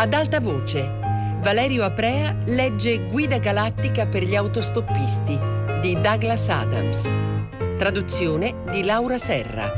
Ad 0.00 0.14
alta 0.14 0.40
voce, 0.40 0.98
Valerio 1.42 1.84
Aprea 1.84 2.34
legge 2.46 3.06
Guida 3.06 3.36
galattica 3.36 4.06
per 4.06 4.22
gli 4.22 4.34
autostoppisti 4.34 5.38
di 5.82 6.00
Douglas 6.00 6.48
Adams. 6.48 7.06
Traduzione 7.76 8.62
di 8.70 8.82
Laura 8.82 9.18
Serra. 9.18 9.70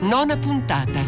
Nona 0.00 0.36
puntata. 0.36 1.00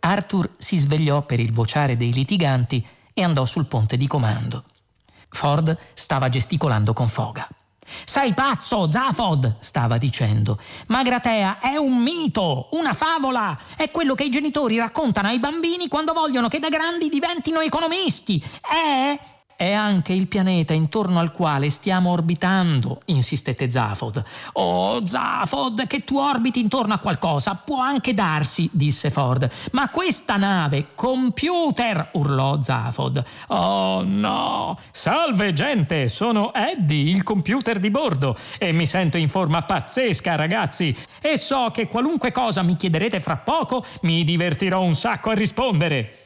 Arthur 0.00 0.54
si 0.56 0.78
svegliò 0.78 1.26
per 1.26 1.40
il 1.40 1.52
vociare 1.52 1.94
dei 1.94 2.14
litiganti 2.14 2.82
e 3.12 3.22
andò 3.22 3.44
sul 3.44 3.66
ponte 3.66 3.98
di 3.98 4.06
comando. 4.06 4.64
Ford 5.28 5.76
stava 5.92 6.30
gesticolando 6.30 6.94
con 6.94 7.08
foga. 7.08 7.46
Sei 8.04 8.32
pazzo, 8.32 8.90
Zafod, 8.90 9.56
stava 9.60 9.98
dicendo. 9.98 10.58
Magratea 10.88 11.58
è 11.60 11.76
un 11.76 11.96
mito, 11.98 12.68
una 12.72 12.92
favola. 12.92 13.58
È 13.76 13.90
quello 13.90 14.14
che 14.14 14.24
i 14.24 14.30
genitori 14.30 14.76
raccontano 14.76 15.28
ai 15.28 15.38
bambini 15.38 15.88
quando 15.88 16.12
vogliono 16.12 16.48
che 16.48 16.58
da 16.58 16.68
grandi 16.68 17.08
diventino 17.08 17.60
economisti. 17.60 18.42
È 18.60 19.18
è 19.60 19.72
anche 19.74 20.14
il 20.14 20.26
pianeta 20.26 20.72
intorno 20.72 21.18
al 21.18 21.32
quale 21.32 21.68
stiamo 21.68 22.12
orbitando, 22.12 23.02
insistette 23.06 23.70
Zafod. 23.70 24.24
Oh, 24.54 25.04
Zafod, 25.04 25.86
che 25.86 26.02
tu 26.02 26.16
orbiti 26.16 26.60
intorno 26.60 26.94
a 26.94 26.98
qualcosa 26.98 27.60
può 27.62 27.78
anche 27.78 28.14
darsi, 28.14 28.70
disse 28.72 29.10
Ford. 29.10 29.50
Ma 29.72 29.90
questa 29.90 30.36
nave, 30.36 30.92
computer, 30.94 32.08
urlò 32.14 32.62
Zafod. 32.62 33.22
Oh 33.48 34.02
no! 34.02 34.78
Salve 34.92 35.52
gente, 35.52 36.08
sono 36.08 36.54
Eddie, 36.54 37.10
il 37.10 37.22
computer 37.22 37.78
di 37.78 37.90
bordo, 37.90 38.38
e 38.58 38.72
mi 38.72 38.86
sento 38.86 39.18
in 39.18 39.28
forma 39.28 39.60
pazzesca, 39.60 40.36
ragazzi. 40.36 40.96
E 41.20 41.36
so 41.36 41.70
che 41.70 41.86
qualunque 41.86 42.32
cosa 42.32 42.62
mi 42.62 42.76
chiederete 42.76 43.20
fra 43.20 43.36
poco, 43.36 43.84
mi 44.04 44.24
divertirò 44.24 44.80
un 44.80 44.94
sacco 44.94 45.28
a 45.28 45.34
rispondere. 45.34 46.19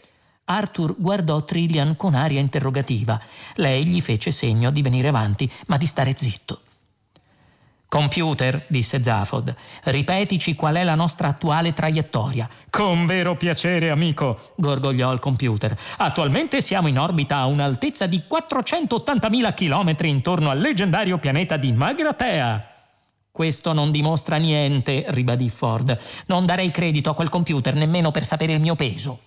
Arthur 0.46 0.94
guardò 0.98 1.42
Trillian 1.42 1.96
con 1.96 2.14
aria 2.14 2.40
interrogativa. 2.40 3.20
Lei 3.54 3.86
gli 3.86 4.00
fece 4.00 4.30
segno 4.30 4.70
di 4.70 4.82
venire 4.82 5.08
avanti, 5.08 5.50
ma 5.66 5.76
di 5.76 5.86
stare 5.86 6.14
zitto. 6.16 6.60
Computer, 7.94 8.64
disse 8.66 9.00
Zafod, 9.00 9.54
ripetici 9.84 10.56
qual 10.56 10.74
è 10.74 10.82
la 10.82 10.96
nostra 10.96 11.28
attuale 11.28 11.72
traiettoria. 11.72 12.48
Con 12.68 13.06
vero 13.06 13.36
piacere, 13.36 13.90
amico, 13.90 14.52
gorgogliò 14.56 15.12
il 15.12 15.20
computer. 15.20 15.78
Attualmente 15.98 16.60
siamo 16.60 16.88
in 16.88 16.98
orbita 16.98 17.36
a 17.36 17.46
un'altezza 17.46 18.06
di 18.06 18.24
480.000 18.28 19.54
km 19.54 20.06
intorno 20.06 20.50
al 20.50 20.58
leggendario 20.58 21.18
pianeta 21.18 21.56
di 21.56 21.72
Magratea. 21.72 22.68
Questo 23.30 23.72
non 23.72 23.92
dimostra 23.92 24.36
niente, 24.36 25.04
ribadì 25.08 25.48
Ford. 25.48 25.96
Non 26.26 26.46
darei 26.46 26.72
credito 26.72 27.10
a 27.10 27.14
quel 27.14 27.28
computer 27.28 27.74
nemmeno 27.74 28.10
per 28.10 28.24
sapere 28.24 28.54
il 28.54 28.60
mio 28.60 28.74
peso. 28.74 29.20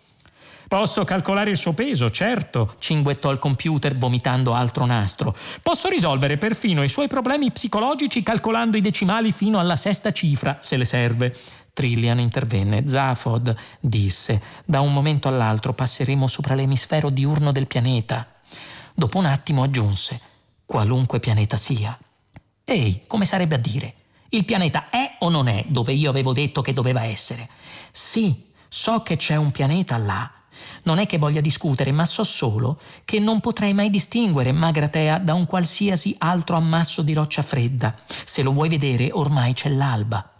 Posso 0.67 1.05
calcolare 1.05 1.49
il 1.49 1.55
suo 1.55 1.71
peso, 1.71 2.11
certo, 2.11 2.75
cinguettò 2.79 3.31
il 3.31 3.39
computer 3.39 3.95
vomitando 3.95 4.53
altro 4.53 4.85
nastro. 4.85 5.33
Posso 5.61 5.87
risolvere 5.87 6.37
perfino 6.37 6.83
i 6.83 6.89
suoi 6.89 7.07
problemi 7.07 7.53
psicologici 7.53 8.21
calcolando 8.21 8.75
i 8.75 8.81
decimali 8.81 9.31
fino 9.31 9.59
alla 9.59 9.77
sesta 9.77 10.11
cifra, 10.11 10.57
se 10.59 10.75
le 10.75 10.83
serve. 10.83 11.37
Trillian 11.71 12.19
intervenne. 12.19 12.85
Zafod 12.85 13.55
disse: 13.79 14.41
Da 14.65 14.81
un 14.81 14.91
momento 14.91 15.29
all'altro 15.29 15.73
passeremo 15.73 16.27
sopra 16.27 16.53
l'emisfero 16.53 17.09
diurno 17.09 17.53
del 17.53 17.67
pianeta. 17.67 18.27
Dopo 18.93 19.19
un 19.19 19.25
attimo 19.25 19.63
aggiunse: 19.63 20.19
Qualunque 20.65 21.21
pianeta 21.21 21.55
sia. 21.55 21.97
Ehi, 22.65 23.03
come 23.07 23.23
sarebbe 23.23 23.55
a 23.55 23.59
dire? 23.59 23.93
Il 24.29 24.43
pianeta 24.43 24.89
è 24.89 25.15
o 25.19 25.29
non 25.29 25.47
è 25.47 25.63
dove 25.69 25.93
io 25.93 26.09
avevo 26.09 26.33
detto 26.33 26.61
che 26.61 26.73
doveva 26.73 27.03
essere? 27.03 27.47
Sì, 27.89 28.51
so 28.67 28.99
che 29.01 29.15
c'è 29.15 29.37
un 29.37 29.51
pianeta 29.51 29.95
là 29.95 30.31
non 30.83 30.99
è 30.99 31.05
che 31.05 31.17
voglia 31.17 31.41
discutere, 31.41 31.91
ma 31.91 32.05
so 32.05 32.23
solo 32.23 32.79
che 33.05 33.19
non 33.19 33.39
potrei 33.39 33.73
mai 33.73 33.89
distinguere 33.89 34.51
Magratea 34.51 35.17
da 35.17 35.33
un 35.33 35.45
qualsiasi 35.45 36.15
altro 36.19 36.55
ammasso 36.55 37.01
di 37.01 37.13
roccia 37.13 37.41
fredda. 37.41 37.95
Se 38.23 38.43
lo 38.43 38.51
vuoi 38.51 38.69
vedere, 38.69 39.09
ormai 39.11 39.53
c'è 39.53 39.69
l'alba. 39.69 40.31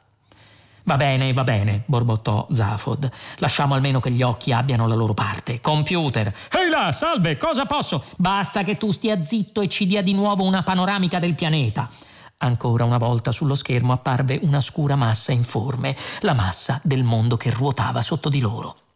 Va 0.88 0.95
bene, 0.95 1.33
va 1.33 1.44
bene, 1.44 1.83
borbottò 1.85 2.47
Zafod. 2.50 3.11
Lasciamo 3.39 3.73
almeno 3.73 4.00
che 4.00 4.09
gli 4.09 4.22
occhi 4.22 4.53
abbiano 4.53 4.88
la 4.88 4.95
loro 4.95 5.13
parte. 5.13 5.59
Computer! 5.59 6.33
Ehi 6.50 6.69
là, 6.69 6.94
salve, 6.94 7.35
cosa 7.35 7.66
posso? 7.66 8.01
Basta 8.16 8.63
che 8.63 8.77
tu 8.77 8.91
stia 8.91 9.22
zitto 9.22 9.59
e 9.59 9.67
ci 9.67 9.85
dia 9.85 10.01
di 10.01 10.13
nuovo 10.13 10.45
una 10.45 10.63
panoramica 10.63 11.19
del 11.19 11.35
pianeta. 11.35 11.89
Ancora 12.38 12.85
una 12.85 12.97
volta 12.97 13.33
sullo 13.33 13.56
schermo 13.56 13.91
apparve 13.91 14.39
una 14.44 14.61
scura 14.61 14.95
massa 14.95 15.33
informe, 15.33 15.94
la 16.22 16.33
massa 16.33 16.79
del 16.83 17.03
mondo 17.03 17.35
che 17.35 17.50
ruotava 17.50 18.01
sotto 18.01 18.29
di 18.29 18.39
loro. 18.39 18.86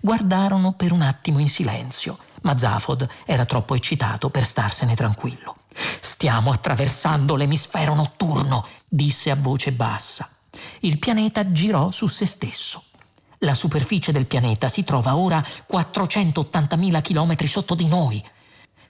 Guardarono 0.00 0.72
per 0.72 0.92
un 0.92 1.02
attimo 1.02 1.38
in 1.38 1.48
silenzio, 1.48 2.18
ma 2.42 2.56
Zafod 2.56 3.08
era 3.24 3.44
troppo 3.44 3.74
eccitato 3.74 4.30
per 4.30 4.44
starsene 4.44 4.94
tranquillo. 4.94 5.56
Stiamo 6.00 6.50
attraversando 6.50 7.36
l'emisfero 7.36 7.94
notturno, 7.94 8.66
disse 8.88 9.30
a 9.30 9.36
voce 9.36 9.72
bassa. 9.72 10.28
Il 10.80 10.98
pianeta 10.98 11.52
girò 11.52 11.90
su 11.90 12.06
se 12.06 12.26
stesso. 12.26 12.84
La 13.42 13.54
superficie 13.54 14.10
del 14.10 14.26
pianeta 14.26 14.68
si 14.68 14.82
trova 14.82 15.16
ora 15.16 15.40
480.000 15.40 17.00
km 17.00 17.44
sotto 17.46 17.74
di 17.74 17.86
noi. 17.86 18.24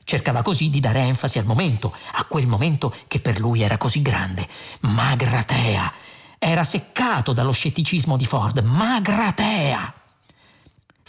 Cercava 0.05 0.41
così 0.41 0.71
di 0.71 0.81
dare 0.81 1.01
enfasi 1.01 1.39
al 1.39 1.45
momento, 1.45 1.95
a 2.13 2.25
quel 2.25 2.47
momento 2.47 2.95
che 3.09 3.21
per 3.21 3.39
lui 3.39 3.61
era 3.61 3.77
così 3.77 4.01
grande. 4.01 4.49
Magratea! 4.81 5.93
Era 6.39 6.65
seccato 6.65 7.35
dallo 7.35 7.53
scetticismo 7.53 8.17
di 8.17 8.25
Ford. 8.25 8.59
Magratea! 8.61 9.93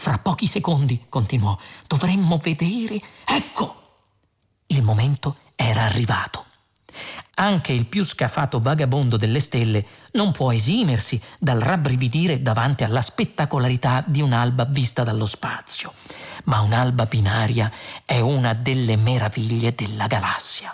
Fra 0.02 0.18
pochi 0.18 0.48
secondi, 0.48 1.08
continuò, 1.10 1.58
dovremmo 1.86 2.38
vedere. 2.38 3.02
Ecco! 3.26 3.98
Il 4.68 4.82
momento 4.82 5.36
era 5.58 5.84
arrivato. 5.84 6.46
Anche 7.36 7.74
il 7.74 7.86
più 7.86 8.06
scafato 8.06 8.62
vagabondo 8.62 9.18
delle 9.18 9.42
stelle 9.42 9.86
non 10.14 10.32
può 10.32 10.54
esimersi 10.54 11.22
dal 11.38 11.60
rabbrividire 11.60 12.42
davanti 12.42 12.86
alla 12.86 13.02
spettacolarità 13.02 14.02
di 14.08 14.22
un'alba 14.22 14.64
vista 14.64 15.04
dallo 15.04 15.26
spazio. 15.26 15.94
Ma 16.46 16.62
un'alba 16.62 17.06
binaria 17.06 17.70
è 18.06 18.22
una 18.22 18.54
delle 18.54 18.96
meraviglie 18.96 19.76
della 19.76 20.08
galassia. 20.08 20.74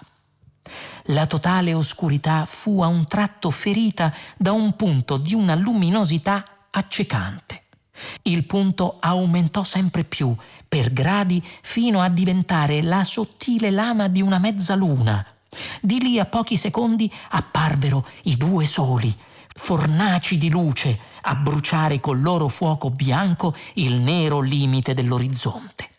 La 1.05 1.25
totale 1.25 1.73
oscurità 1.73 2.45
fu 2.45 2.83
a 2.83 2.87
un 2.87 3.07
tratto 3.07 3.49
ferita 3.49 4.13
da 4.37 4.51
un 4.51 4.75
punto 4.75 5.17
di 5.17 5.33
una 5.33 5.55
luminosità 5.55 6.43
accecante. 6.69 7.64
Il 8.23 8.45
punto 8.45 8.97
aumentò 8.99 9.63
sempre 9.63 10.03
più, 10.03 10.35
per 10.67 10.91
gradi, 10.91 11.43
fino 11.61 12.01
a 12.01 12.09
diventare 12.09 12.81
la 12.81 13.03
sottile 13.03 13.71
lama 13.71 14.07
di 14.07 14.21
una 14.21 14.39
mezzaluna. 14.39 15.25
Di 15.81 15.99
lì 15.99 16.19
a 16.19 16.25
pochi 16.25 16.57
secondi 16.57 17.11
apparvero 17.29 18.05
i 18.23 18.35
due 18.35 18.65
soli, 18.65 19.13
fornaci 19.55 20.37
di 20.37 20.49
luce, 20.49 20.99
a 21.21 21.35
bruciare 21.35 21.99
col 21.99 22.21
loro 22.21 22.47
fuoco 22.47 22.89
bianco 22.89 23.55
il 23.75 23.95
nero 23.95 24.41
limite 24.41 24.93
dell'orizzonte. 24.93 25.89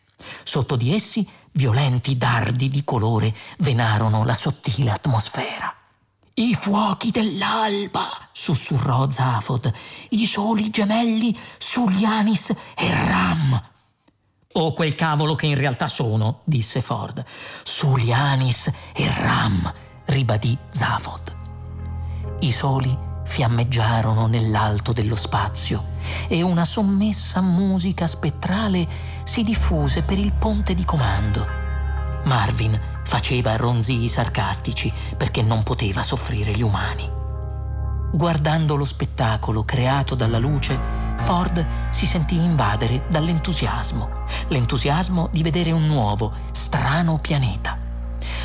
Sotto 0.43 0.77
di 0.77 0.95
essi 0.95 1.27
violenti 1.53 2.17
dardi 2.19 2.69
di 2.69 2.85
colore 2.85 3.35
venarono 3.59 4.25
la 4.25 4.35
sottile 4.35 4.91
atmosfera. 4.91 5.76
I 6.39 6.55
fuochi 6.55 7.11
dell'alba, 7.11 8.07
sussurrò 8.31 9.11
Zafod, 9.11 9.73
i 10.11 10.27
soli 10.27 10.69
gemelli 10.69 11.35
Sulianis 11.57 12.51
e 12.77 12.91
Ram. 12.91 13.63
O 14.53 14.73
quel 14.75 14.95
cavolo 14.95 15.35
che 15.35 15.47
in 15.47 15.55
realtà 15.55 15.89
sono, 15.89 16.41
disse 16.45 16.83
Ford. 16.83 17.25
Sulianis 17.63 18.71
e 18.93 19.11
Ram, 19.17 19.73
ribadì 20.05 20.59
Zafod. 20.69 21.35
I 22.41 22.53
soli 22.53 22.95
fiammeggiarono 23.25 24.27
nell'alto 24.27 24.93
dello 24.93 25.17
spazio 25.17 25.95
e 26.29 26.43
una 26.43 26.67
sommessa 26.67 27.41
musica 27.41 28.07
spettrale 28.07 28.87
si 29.25 29.43
diffuse 29.43 30.03
per 30.03 30.19
il 30.19 30.35
ponte 30.35 30.75
di 30.75 30.85
comando. 30.85 31.47
Marvin 32.25 32.96
faceva 33.07 33.55
ronzii 33.55 34.09
sarcastici 34.09 34.93
perché 35.17 35.41
non 35.41 35.63
poteva 35.63 36.03
soffrire 36.03 36.51
gli 36.51 36.63
umani. 36.63 37.09
Guardando 38.13 38.75
lo 38.75 38.85
spettacolo 38.85 39.65
creato 39.65 40.17
dalla 40.17 40.39
luce, 40.39 40.79
Ford 41.19 41.65
si 41.91 42.05
sentì 42.05 42.37
invadere 42.37 43.05
dall'entusiasmo, 43.09 44.25
l'entusiasmo 44.49 45.29
di 45.31 45.43
vedere 45.43 45.71
un 45.71 45.87
nuovo, 45.87 46.33
strano 46.51 47.19
pianeta. 47.19 47.79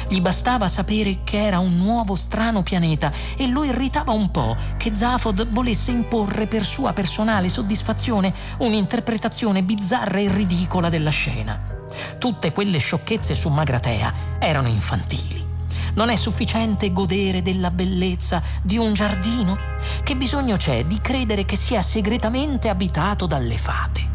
Gli 0.07 0.21
bastava 0.21 0.67
sapere 0.67 1.23
che 1.23 1.43
era 1.43 1.59
un 1.59 1.77
nuovo 1.77 2.15
strano 2.15 2.61
pianeta 2.61 3.11
e 3.35 3.47
lo 3.47 3.63
irritava 3.63 4.11
un 4.11 4.29
po' 4.29 4.55
che 4.77 4.93
Zafod 4.93 5.49
volesse 5.49 5.91
imporre 5.91 6.45
per 6.47 6.65
sua 6.65 6.93
personale 6.93 7.49
soddisfazione 7.49 8.33
un'interpretazione 8.59 9.63
bizzarra 9.63 10.19
e 10.19 10.31
ridicola 10.31 10.89
della 10.89 11.11
scena. 11.11 11.70
Tutte 12.17 12.51
quelle 12.51 12.77
sciocchezze 12.77 13.35
su 13.35 13.49
Magratea 13.49 14.13
erano 14.39 14.67
infantili. 14.67 15.45
Non 15.93 16.09
è 16.09 16.15
sufficiente 16.15 16.93
godere 16.93 17.41
della 17.41 17.71
bellezza 17.71 18.41
di 18.61 18.77
un 18.77 18.93
giardino? 18.93 19.57
Che 20.03 20.15
bisogno 20.15 20.55
c'è 20.55 20.85
di 20.85 21.01
credere 21.01 21.43
che 21.45 21.55
sia 21.55 21.81
segretamente 21.81 22.69
abitato 22.69 23.25
dalle 23.25 23.57
fate? 23.57 24.10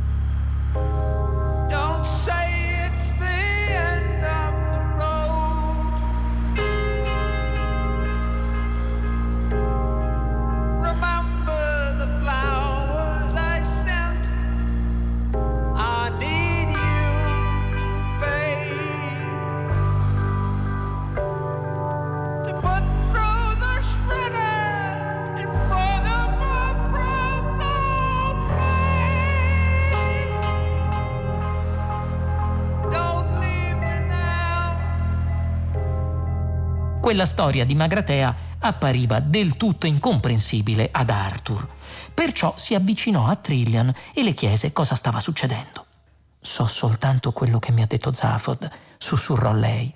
Quella 37.06 37.24
storia 37.24 37.64
di 37.64 37.76
Magratea 37.76 38.34
appariva 38.58 39.20
del 39.20 39.56
tutto 39.56 39.86
incomprensibile 39.86 40.88
ad 40.90 41.08
Arthur. 41.08 41.64
Perciò 42.12 42.54
si 42.56 42.74
avvicinò 42.74 43.28
a 43.28 43.36
Trillian 43.36 43.94
e 44.12 44.24
le 44.24 44.34
chiese 44.34 44.72
cosa 44.72 44.96
stava 44.96 45.20
succedendo. 45.20 45.86
So 46.40 46.66
soltanto 46.66 47.30
quello 47.30 47.60
che 47.60 47.70
mi 47.70 47.82
ha 47.82 47.86
detto 47.86 48.12
Zafod, 48.12 48.68
sussurrò 48.98 49.52
lei. 49.52 49.94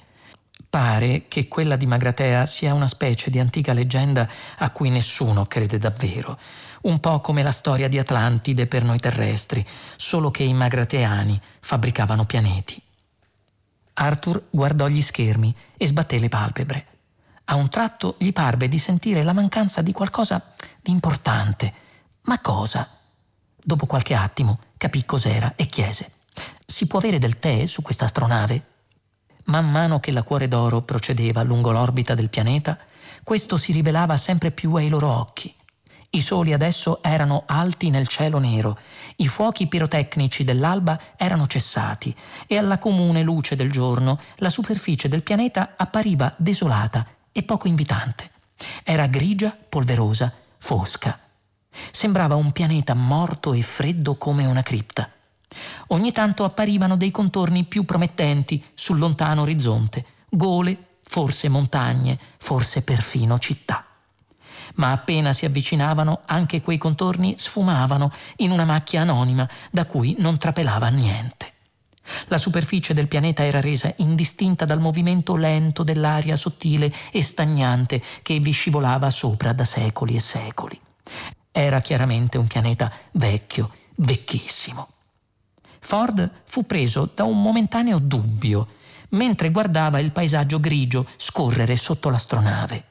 Pare 0.70 1.24
che 1.26 1.48
quella 1.48 1.74
di 1.74 1.84
Magratea 1.84 2.46
sia 2.46 2.74
una 2.74 2.86
specie 2.86 3.28
di 3.28 3.40
antica 3.40 3.72
leggenda 3.72 4.28
a 4.58 4.70
cui 4.70 4.88
nessuno 4.88 5.46
crede 5.46 5.78
davvero, 5.78 6.38
un 6.82 7.00
po' 7.00 7.20
come 7.20 7.42
la 7.42 7.50
storia 7.50 7.88
di 7.88 7.98
Atlantide 7.98 8.68
per 8.68 8.84
noi 8.84 9.00
terrestri, 9.00 9.66
solo 9.96 10.30
che 10.30 10.44
i 10.44 10.54
magrateani 10.54 11.40
fabbricavano 11.58 12.24
pianeti. 12.24 12.80
Arthur 13.94 14.44
guardò 14.48 14.86
gli 14.86 15.02
schermi 15.02 15.52
e 15.76 15.88
sbatté 15.88 16.20
le 16.20 16.28
palpebre. 16.28 16.89
A 17.50 17.56
un 17.56 17.68
tratto 17.68 18.14
gli 18.16 18.32
parve 18.32 18.68
di 18.68 18.78
sentire 18.78 19.24
la 19.24 19.32
mancanza 19.32 19.82
di 19.82 19.90
qualcosa 19.90 20.40
di 20.80 20.92
importante. 20.92 21.72
Ma 22.22 22.38
cosa? 22.38 22.88
Dopo 23.56 23.86
qualche 23.86 24.14
attimo 24.14 24.60
capì 24.76 25.04
cos'era 25.04 25.54
e 25.56 25.66
chiese: 25.66 26.12
Si 26.64 26.86
può 26.86 27.00
avere 27.00 27.18
del 27.18 27.40
tè 27.40 27.66
su 27.66 27.82
questa 27.82 28.04
astronave? 28.04 28.66
Man 29.46 29.68
mano 29.68 29.98
che 29.98 30.12
la 30.12 30.22
cuore 30.22 30.46
d'oro 30.46 30.82
procedeva 30.82 31.42
lungo 31.42 31.72
l'orbita 31.72 32.14
del 32.14 32.28
pianeta, 32.28 32.78
questo 33.24 33.56
si 33.56 33.72
rivelava 33.72 34.16
sempre 34.16 34.52
più 34.52 34.72
ai 34.76 34.88
loro 34.88 35.10
occhi. 35.10 35.52
I 36.10 36.20
soli 36.20 36.52
adesso 36.52 37.02
erano 37.02 37.42
alti 37.46 37.90
nel 37.90 38.06
cielo 38.06 38.38
nero, 38.38 38.78
i 39.16 39.26
fuochi 39.26 39.66
pirotecnici 39.66 40.44
dell'alba 40.44 41.00
erano 41.16 41.48
cessati 41.48 42.14
e 42.46 42.56
alla 42.56 42.78
comune 42.78 43.24
luce 43.24 43.56
del 43.56 43.72
giorno 43.72 44.20
la 44.36 44.50
superficie 44.50 45.08
del 45.08 45.24
pianeta 45.24 45.74
appariva 45.76 46.32
desolata 46.36 47.04
e 47.32 47.42
poco 47.42 47.68
invitante. 47.68 48.30
Era 48.82 49.06
grigia, 49.06 49.56
polverosa, 49.68 50.32
fosca. 50.58 51.18
Sembrava 51.90 52.34
un 52.34 52.52
pianeta 52.52 52.94
morto 52.94 53.52
e 53.52 53.62
freddo 53.62 54.16
come 54.16 54.44
una 54.46 54.62
cripta. 54.62 55.10
Ogni 55.88 56.12
tanto 56.12 56.44
apparivano 56.44 56.96
dei 56.96 57.10
contorni 57.10 57.64
più 57.64 57.84
promettenti 57.84 58.64
sul 58.74 58.98
lontano 58.98 59.42
orizzonte, 59.42 60.04
gole, 60.28 60.98
forse 61.02 61.48
montagne, 61.48 62.18
forse 62.38 62.82
perfino 62.82 63.38
città. 63.38 63.84
Ma 64.74 64.92
appena 64.92 65.32
si 65.32 65.44
avvicinavano, 65.44 66.22
anche 66.26 66.60
quei 66.60 66.78
contorni 66.78 67.34
sfumavano 67.36 68.12
in 68.36 68.52
una 68.52 68.64
macchia 68.64 69.00
anonima 69.00 69.48
da 69.70 69.86
cui 69.86 70.14
non 70.18 70.38
trapelava 70.38 70.88
niente. 70.88 71.52
La 72.26 72.38
superficie 72.38 72.94
del 72.94 73.08
pianeta 73.08 73.44
era 73.44 73.60
resa 73.60 73.92
indistinta 73.96 74.64
dal 74.64 74.80
movimento 74.80 75.36
lento 75.36 75.82
dell'aria 75.82 76.36
sottile 76.36 76.92
e 77.10 77.22
stagnante 77.22 78.02
che 78.22 78.38
vi 78.38 78.50
scivolava 78.50 79.10
sopra 79.10 79.52
da 79.52 79.64
secoli 79.64 80.14
e 80.14 80.20
secoli. 80.20 80.80
Era 81.52 81.80
chiaramente 81.80 82.38
un 82.38 82.46
pianeta 82.46 82.92
vecchio, 83.12 83.72
vecchissimo. 83.96 84.88
Ford 85.80 86.30
fu 86.44 86.66
preso 86.66 87.10
da 87.14 87.24
un 87.24 87.40
momentaneo 87.42 87.98
dubbio 87.98 88.78
mentre 89.10 89.50
guardava 89.50 89.98
il 89.98 90.12
paesaggio 90.12 90.60
grigio 90.60 91.06
scorrere 91.16 91.76
sotto 91.76 92.10
l'astronave. 92.10 92.84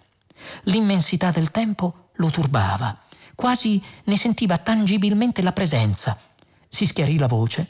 L'immensità 0.63 1.31
del 1.31 1.51
tempo 1.51 2.09
lo 2.15 2.29
turbava, 2.29 2.97
quasi 3.35 3.81
ne 4.05 4.17
sentiva 4.17 4.57
tangibilmente 4.57 5.41
la 5.41 5.53
presenza. 5.53 6.19
Si 6.67 6.85
schiarì 6.85 7.17
la 7.17 7.27
voce 7.27 7.67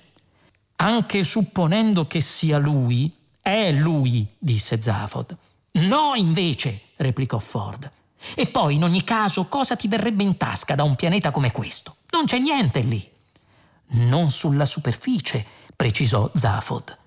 anche 0.82 1.24
supponendo 1.24 2.08
che 2.08 2.22
sia 2.22 2.58
lui, 2.58 3.14
è 3.42 3.72
lui, 3.72 4.26
disse 4.38 4.82
Zafod. 4.82 5.36
No, 5.72 6.14
invece, 6.16 6.82
replicò 6.98 7.40
Ford. 7.40 7.90
E 8.36 8.48
poi, 8.48 8.76
in 8.76 8.84
ogni 8.84 9.04
caso, 9.04 9.48
cosa 9.48 9.76
ti 9.76 9.88
verrebbe 9.88 10.24
in 10.24 10.38
tasca 10.38 10.76
da 10.76 10.84
un 10.84 10.96
pianeta 10.96 11.32
come 11.32 11.52
questo? 11.52 11.98
Non 12.12 12.26
c'è 12.26 12.40
niente 12.40 12.80
lì. 12.80 13.08
Non 13.92 14.30
sulla 14.30 14.66
superficie, 14.66 15.46
precisò 15.76 16.32
Zafod. 16.34 16.98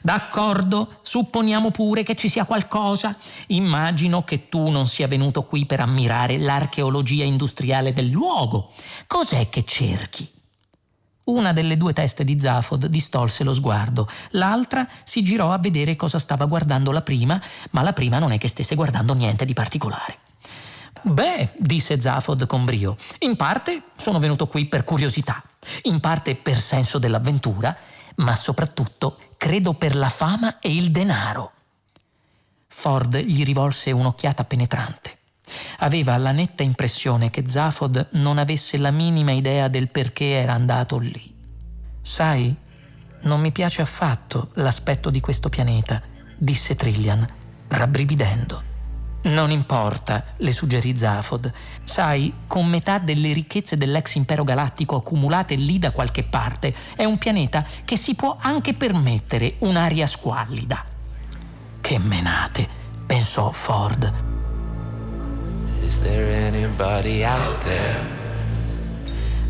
D'accordo, 0.00 0.98
supponiamo 1.02 1.70
pure 1.70 2.02
che 2.02 2.14
ci 2.14 2.28
sia 2.28 2.44
qualcosa. 2.44 3.16
Immagino 3.48 4.24
che 4.24 4.48
tu 4.48 4.68
non 4.70 4.86
sia 4.86 5.06
venuto 5.06 5.44
qui 5.44 5.66
per 5.66 5.80
ammirare 5.80 6.38
l'archeologia 6.38 7.24
industriale 7.24 7.92
del 7.92 8.08
luogo. 8.08 8.72
Cos'è 9.06 9.48
che 9.48 9.64
cerchi? 9.64 10.28
Una 11.24 11.52
delle 11.52 11.76
due 11.76 11.92
teste 11.92 12.24
di 12.24 12.40
Zafod 12.40 12.86
distolse 12.86 13.44
lo 13.44 13.52
sguardo, 13.52 14.08
l'altra 14.30 14.84
si 15.04 15.22
girò 15.22 15.52
a 15.52 15.58
vedere 15.58 15.94
cosa 15.94 16.18
stava 16.18 16.46
guardando 16.46 16.90
la 16.90 17.02
prima, 17.02 17.40
ma 17.70 17.82
la 17.82 17.92
prima 17.92 18.18
non 18.18 18.32
è 18.32 18.38
che 18.38 18.48
stesse 18.48 18.74
guardando 18.74 19.14
niente 19.14 19.44
di 19.44 19.52
particolare. 19.52 20.18
Beh, 21.02 21.54
disse 21.58 22.00
Zafod 22.00 22.46
con 22.46 22.64
brio, 22.64 22.96
in 23.20 23.36
parte 23.36 23.84
sono 23.94 24.18
venuto 24.18 24.48
qui 24.48 24.66
per 24.66 24.82
curiosità, 24.82 25.42
in 25.82 26.00
parte 26.00 26.34
per 26.34 26.58
senso 26.58 26.98
dell'avventura, 26.98 27.76
ma 28.16 28.34
soprattutto 28.34 29.18
credo 29.36 29.74
per 29.74 29.94
la 29.94 30.08
fama 30.08 30.58
e 30.58 30.74
il 30.74 30.90
denaro. 30.90 31.52
Ford 32.66 33.16
gli 33.16 33.44
rivolse 33.44 33.92
un'occhiata 33.92 34.44
penetrante. 34.44 35.18
Aveva 35.78 36.16
la 36.16 36.32
netta 36.32 36.62
impressione 36.62 37.30
che 37.30 37.48
Zafod 37.48 38.08
non 38.12 38.38
avesse 38.38 38.78
la 38.78 38.90
minima 38.90 39.32
idea 39.32 39.68
del 39.68 39.88
perché 39.88 40.30
era 40.32 40.54
andato 40.54 40.98
lì. 40.98 41.34
Sai, 42.00 42.54
non 43.22 43.40
mi 43.40 43.52
piace 43.52 43.82
affatto 43.82 44.50
l'aspetto 44.54 45.10
di 45.10 45.20
questo 45.20 45.48
pianeta, 45.48 46.02
disse 46.36 46.74
Trillian, 46.74 47.24
rabbrividendo. 47.68 48.70
Non 49.24 49.52
importa, 49.52 50.24
le 50.38 50.50
suggerì 50.50 50.96
Zafod. 50.96 51.52
Sai, 51.84 52.32
con 52.48 52.66
metà 52.66 52.98
delle 52.98 53.32
ricchezze 53.32 53.76
dell'ex 53.76 54.14
impero 54.14 54.42
galattico 54.42 54.96
accumulate 54.96 55.54
lì 55.54 55.78
da 55.78 55.92
qualche 55.92 56.24
parte, 56.24 56.74
è 56.96 57.04
un 57.04 57.18
pianeta 57.18 57.64
che 57.84 57.96
si 57.96 58.16
può 58.16 58.36
anche 58.40 58.74
permettere 58.74 59.54
un'aria 59.58 60.06
squallida. 60.06 60.84
Che 61.80 61.98
menate, 61.98 62.68
pensò 63.06 63.52
Ford. 63.52 64.31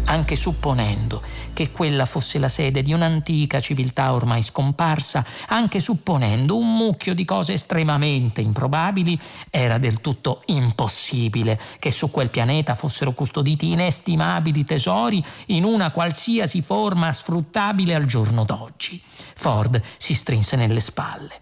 Anche 0.06 0.34
supponendo 0.34 1.22
che 1.52 1.70
quella 1.70 2.04
fosse 2.04 2.40
la 2.40 2.48
sede 2.48 2.82
di 2.82 2.92
un'antica 2.92 3.60
civiltà 3.60 4.12
ormai 4.12 4.42
scomparsa, 4.42 5.24
anche 5.46 5.78
supponendo 5.78 6.56
un 6.56 6.74
mucchio 6.74 7.14
di 7.14 7.24
cose 7.24 7.52
estremamente 7.52 8.40
improbabili, 8.40 9.16
era 9.50 9.78
del 9.78 10.00
tutto 10.00 10.42
impossibile 10.46 11.60
che 11.78 11.92
su 11.92 12.10
quel 12.10 12.28
pianeta 12.28 12.74
fossero 12.74 13.12
custoditi 13.12 13.70
inestimabili 13.70 14.64
tesori 14.64 15.24
in 15.46 15.62
una 15.62 15.92
qualsiasi 15.92 16.60
forma 16.60 17.12
sfruttabile 17.12 17.94
al 17.94 18.06
giorno 18.06 18.44
d'oggi. 18.44 19.00
Ford 19.36 19.80
si 19.96 20.12
strinse 20.12 20.56
nelle 20.56 20.80
spalle. 20.80 21.40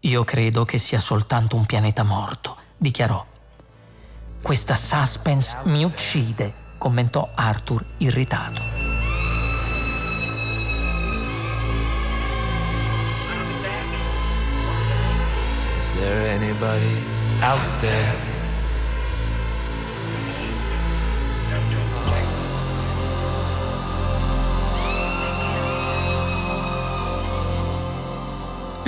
Io 0.00 0.24
credo 0.24 0.64
che 0.64 0.78
sia 0.78 1.00
soltanto 1.00 1.56
un 1.56 1.66
pianeta 1.66 2.02
morto, 2.02 2.56
dichiarò 2.78 3.34
questa 4.46 4.76
suspense 4.76 5.56
mi 5.64 5.82
uccide, 5.82 6.52
commentò 6.78 7.30
Arthur 7.34 7.84
irritato. 7.96 8.62
Is 15.76 15.90
there 15.98 16.30
anybody 16.30 16.96
out 17.40 17.80
there? 17.80 18.25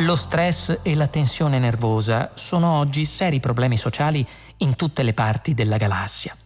Lo 0.02 0.14
stress 0.14 0.78
e 0.82 0.94
la 0.94 1.08
tensione 1.08 1.58
nervosa 1.58 2.30
sono 2.34 2.78
oggi 2.78 3.04
seri 3.04 3.40
problemi 3.40 3.76
sociali 3.76 4.24
in 4.58 4.76
tutte 4.76 5.02
le 5.02 5.12
parti 5.12 5.54
della 5.54 5.76
galassia. 5.76 6.36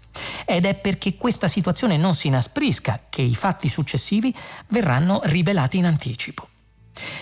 Ed 0.47 0.65
è 0.65 0.75
perché 0.75 1.19
questa 1.19 1.49
situazione 1.49 1.99
non 1.99 2.15
si 2.15 2.29
inasprisca 2.29 3.01
che 3.11 3.21
i 3.21 3.35
fatti 3.35 3.69
successivi 3.69 4.35
verranno 4.69 5.21
rivelati 5.25 5.77
in 5.77 5.85
anticipo. 5.85 6.49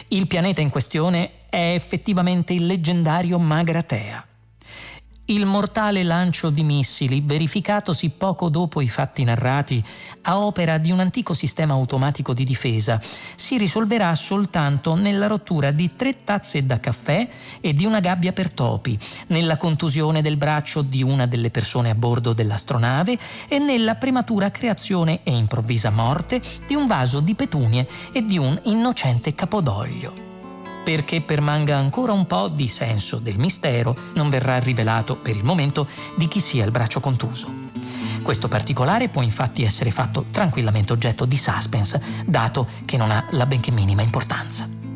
Il 0.08 0.28
pianeta 0.28 0.60
in 0.60 0.70
questione 0.70 1.46
è 1.50 1.72
effettivamente 1.74 2.52
il 2.52 2.64
leggendario 2.64 3.36
Magratea, 3.40 4.24
il 5.30 5.46
mortale 5.46 6.02
lancio 6.02 6.50
di 6.50 6.64
missili, 6.64 7.22
verificatosi 7.24 8.10
poco 8.10 8.48
dopo 8.48 8.80
i 8.80 8.88
fatti 8.88 9.22
narrati, 9.22 9.82
a 10.22 10.40
opera 10.40 10.76
di 10.78 10.90
un 10.90 10.98
antico 10.98 11.34
sistema 11.34 11.72
automatico 11.72 12.34
di 12.34 12.42
difesa, 12.42 13.00
si 13.36 13.56
risolverà 13.56 14.12
soltanto 14.16 14.94
nella 14.94 15.28
rottura 15.28 15.70
di 15.70 15.94
tre 15.94 16.24
tazze 16.24 16.66
da 16.66 16.80
caffè 16.80 17.28
e 17.60 17.72
di 17.72 17.84
una 17.84 18.00
gabbia 18.00 18.32
per 18.32 18.50
topi, 18.50 18.98
nella 19.28 19.56
contusione 19.56 20.20
del 20.20 20.36
braccio 20.36 20.82
di 20.82 21.02
una 21.02 21.26
delle 21.26 21.50
persone 21.50 21.90
a 21.90 21.94
bordo 21.94 22.32
dell'astronave 22.32 23.16
e 23.48 23.58
nella 23.58 23.94
prematura 23.94 24.50
creazione 24.50 25.20
e 25.22 25.30
improvvisa 25.30 25.90
morte 25.90 26.42
di 26.66 26.74
un 26.74 26.86
vaso 26.86 27.20
di 27.20 27.36
petunie 27.36 27.86
e 28.12 28.24
di 28.24 28.36
un 28.36 28.58
innocente 28.64 29.34
capodoglio 29.36 30.29
perché 30.82 31.20
permanga 31.20 31.76
ancora 31.76 32.12
un 32.12 32.26
po' 32.26 32.48
di 32.48 32.68
senso 32.68 33.18
del 33.18 33.38
mistero, 33.38 33.96
non 34.14 34.28
verrà 34.28 34.58
rivelato 34.58 35.16
per 35.16 35.36
il 35.36 35.44
momento 35.44 35.88
di 36.16 36.28
chi 36.28 36.40
sia 36.40 36.64
il 36.64 36.70
braccio 36.70 37.00
contuso. 37.00 37.68
Questo 38.22 38.48
particolare 38.48 39.08
può 39.08 39.22
infatti 39.22 39.62
essere 39.62 39.90
fatto 39.90 40.26
tranquillamente 40.30 40.92
oggetto 40.92 41.24
di 41.24 41.36
suspense, 41.36 42.02
dato 42.26 42.66
che 42.84 42.96
non 42.96 43.10
ha 43.10 43.26
la 43.30 43.46
benché 43.46 43.70
minima 43.70 44.02
importanza. 44.02 44.89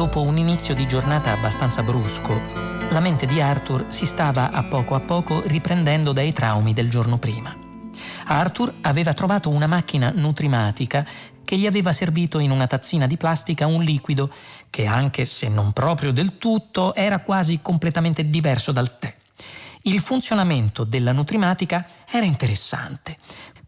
Dopo 0.00 0.22
un 0.22 0.38
inizio 0.38 0.74
di 0.74 0.86
giornata 0.86 1.30
abbastanza 1.30 1.82
brusco, 1.82 2.40
la 2.88 3.00
mente 3.00 3.26
di 3.26 3.38
Arthur 3.42 3.84
si 3.90 4.06
stava 4.06 4.50
a 4.50 4.62
poco 4.62 4.94
a 4.94 5.00
poco 5.00 5.42
riprendendo 5.44 6.12
dai 6.12 6.32
traumi 6.32 6.72
del 6.72 6.88
giorno 6.88 7.18
prima. 7.18 7.54
Arthur 8.24 8.76
aveva 8.80 9.12
trovato 9.12 9.50
una 9.50 9.66
macchina 9.66 10.10
nutrimatica 10.10 11.06
che 11.44 11.58
gli 11.58 11.66
aveva 11.66 11.92
servito 11.92 12.38
in 12.38 12.50
una 12.50 12.66
tazzina 12.66 13.06
di 13.06 13.18
plastica 13.18 13.66
un 13.66 13.82
liquido 13.82 14.32
che, 14.70 14.86
anche 14.86 15.26
se 15.26 15.50
non 15.50 15.74
proprio 15.74 16.12
del 16.12 16.38
tutto, 16.38 16.94
era 16.94 17.18
quasi 17.18 17.60
completamente 17.60 18.30
diverso 18.30 18.72
dal 18.72 18.98
tè. 18.98 19.14
Il 19.82 20.00
funzionamento 20.00 20.84
della 20.84 21.12
nutrimatica 21.12 21.86
era 22.10 22.24
interessante. 22.24 23.18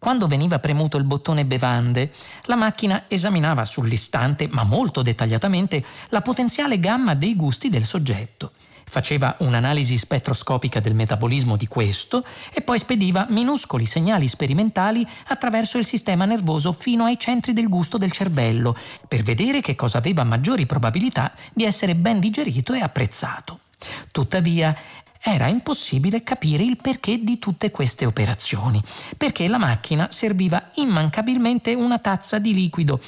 Quando 0.03 0.27
veniva 0.27 0.59
premuto 0.59 0.97
il 0.97 1.05
bottone 1.05 1.45
bevande, 1.45 2.11
la 2.47 2.57
macchina 2.57 3.05
esaminava 3.07 3.63
sull'istante, 3.63 4.49
ma 4.51 4.63
molto 4.63 5.01
dettagliatamente, 5.01 5.81
la 6.09 6.19
potenziale 6.19 6.77
gamma 6.77 7.13
dei 7.13 7.37
gusti 7.37 7.69
del 7.69 7.85
soggetto. 7.85 8.51
Faceva 8.83 9.37
un'analisi 9.39 9.95
spettroscopica 9.95 10.81
del 10.81 10.93
metabolismo 10.93 11.55
di 11.55 11.67
questo 11.67 12.25
e 12.53 12.59
poi 12.59 12.79
spediva 12.79 13.27
minuscoli 13.29 13.85
segnali 13.85 14.27
sperimentali 14.27 15.07
attraverso 15.27 15.77
il 15.77 15.85
sistema 15.85 16.25
nervoso 16.25 16.73
fino 16.73 17.05
ai 17.05 17.17
centri 17.17 17.53
del 17.53 17.69
gusto 17.69 17.97
del 17.97 18.11
cervello 18.11 18.75
per 19.07 19.23
vedere 19.23 19.61
che 19.61 19.75
cosa 19.75 19.99
aveva 19.99 20.25
maggiori 20.25 20.65
probabilità 20.65 21.31
di 21.53 21.63
essere 21.63 21.95
ben 21.95 22.19
digerito 22.19 22.73
e 22.73 22.81
apprezzato. 22.81 23.59
Tuttavia 24.11 24.75
era 25.25 25.47
impossibile 25.47 26.21
capire 26.21 26.63
il 26.63 26.75
perché 26.75 27.23
di 27.23 27.39
tutte 27.39 27.71
queste 27.71 28.05
operazioni, 28.05 28.83
perché 29.15 29.47
la 29.47 29.57
macchina 29.57 30.07
serviva 30.11 30.69
immancabilmente 30.75 31.73
una 31.73 31.97
tazza 31.97 32.39
di 32.39 32.53
liquido 32.53 32.99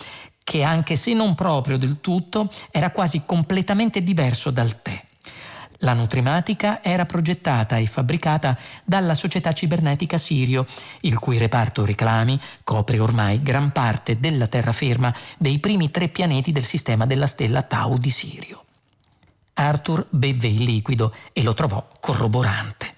che 0.42 0.64
anche 0.64 0.96
se 0.96 1.14
non 1.14 1.36
proprio 1.36 1.78
del 1.78 2.00
tutto 2.00 2.50
era 2.72 2.92
quasi 2.92 3.24
completamente 3.26 4.02
diverso 4.02 4.50
dal 4.50 4.82
tè. 4.82 5.04
La 5.80 5.92
nutrimatica 5.92 6.82
era 6.82 7.06
progettata 7.06 7.78
e 7.78 7.86
fabbricata 7.86 8.58
dalla 8.86 9.14
società 9.14 9.52
cibernetica 9.52 10.18
Sirio, 10.18 10.66
il 11.02 11.20
cui 11.20 11.38
reparto 11.38 11.84
reclami 11.84 12.40
copre 12.64 13.00
ormai 13.00 13.42
gran 13.42 13.72
parte 13.74 14.20
della 14.22 14.48
terraferma 14.48 15.14
dei 15.38 15.60
primi 15.60 15.92
tre 15.92 16.08
pianeti 16.08 16.54
del 16.54 16.64
sistema 16.64 17.06
della 17.06 17.28
stella 17.28 17.62
Tau 17.62 17.98
di 17.98 18.10
Sirio. 18.10 18.65
Arthur 19.58 20.06
bevve 20.10 20.48
il 20.48 20.64
liquido 20.64 21.14
e 21.32 21.42
lo 21.42 21.54
trovò 21.54 21.88
corroborante. 22.00 22.94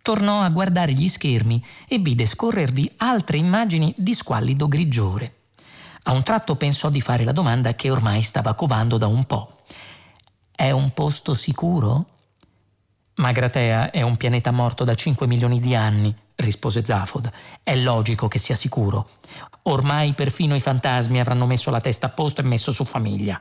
Tornò 0.00 0.40
a 0.40 0.48
guardare 0.48 0.92
gli 0.92 1.08
schermi 1.08 1.62
e 1.86 1.98
vide 1.98 2.24
scorrervi 2.24 2.92
altre 2.98 3.36
immagini 3.36 3.92
di 3.96 4.14
squallido 4.14 4.68
grigiore. 4.68 5.34
A 6.04 6.12
un 6.12 6.22
tratto 6.22 6.56
pensò 6.56 6.88
di 6.88 7.00
fare 7.00 7.24
la 7.24 7.32
domanda 7.32 7.74
che 7.74 7.90
ormai 7.90 8.22
stava 8.22 8.54
covando 8.54 8.96
da 8.96 9.06
un 9.06 9.24
po'. 9.24 9.64
È 10.54 10.70
un 10.70 10.92
posto 10.92 11.34
sicuro? 11.34 12.06
Magratea 13.16 13.90
è 13.90 14.00
un 14.02 14.16
pianeta 14.16 14.52
morto 14.52 14.84
da 14.84 14.94
5 14.94 15.26
milioni 15.26 15.60
di 15.60 15.74
anni, 15.74 16.14
rispose 16.36 16.84
Zafod. 16.84 17.30
È 17.62 17.74
logico 17.74 18.28
che 18.28 18.38
sia 18.38 18.54
sicuro. 18.54 19.10
Ormai 19.62 20.14
perfino 20.14 20.54
i 20.54 20.60
fantasmi 20.60 21.20
avranno 21.20 21.44
messo 21.46 21.70
la 21.70 21.80
testa 21.80 22.06
a 22.06 22.10
posto 22.10 22.40
e 22.40 22.44
messo 22.44 22.72
su 22.72 22.84
famiglia. 22.84 23.40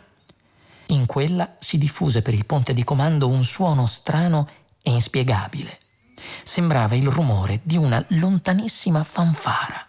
In 1.06 1.12
quella 1.12 1.58
si 1.60 1.78
diffuse 1.78 2.24
per 2.24 2.34
il 2.34 2.48
ponte 2.48 2.74
di 2.74 2.84
comando 2.84 3.28
un 3.28 3.44
suono 3.44 3.86
strano 3.86 4.48
e 4.82 4.90
inspiegabile. 4.90 5.78
Sembrava 6.44 6.96
il 6.96 7.08
rumore 7.10 7.60
di 7.62 7.78
una 7.78 8.04
lontanissima 8.08 9.04
fanfara. 9.04 9.86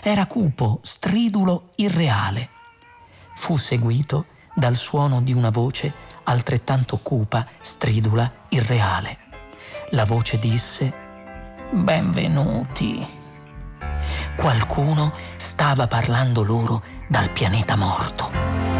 Era 0.00 0.26
cupo, 0.26 0.78
stridulo, 0.82 1.70
irreale. 1.74 2.50
Fu 3.34 3.56
seguito 3.56 4.26
dal 4.54 4.76
suono 4.76 5.20
di 5.22 5.32
una 5.32 5.50
voce 5.50 5.92
altrettanto 6.22 6.98
cupa, 6.98 7.44
stridula, 7.60 8.32
irreale. 8.50 9.18
La 9.90 10.04
voce 10.04 10.38
disse 10.38 10.92
Benvenuti. 11.72 13.04
Qualcuno 14.36 15.12
stava 15.34 15.88
parlando 15.88 16.44
loro 16.44 16.80
dal 17.08 17.30
pianeta 17.30 17.74
morto. 17.74 18.73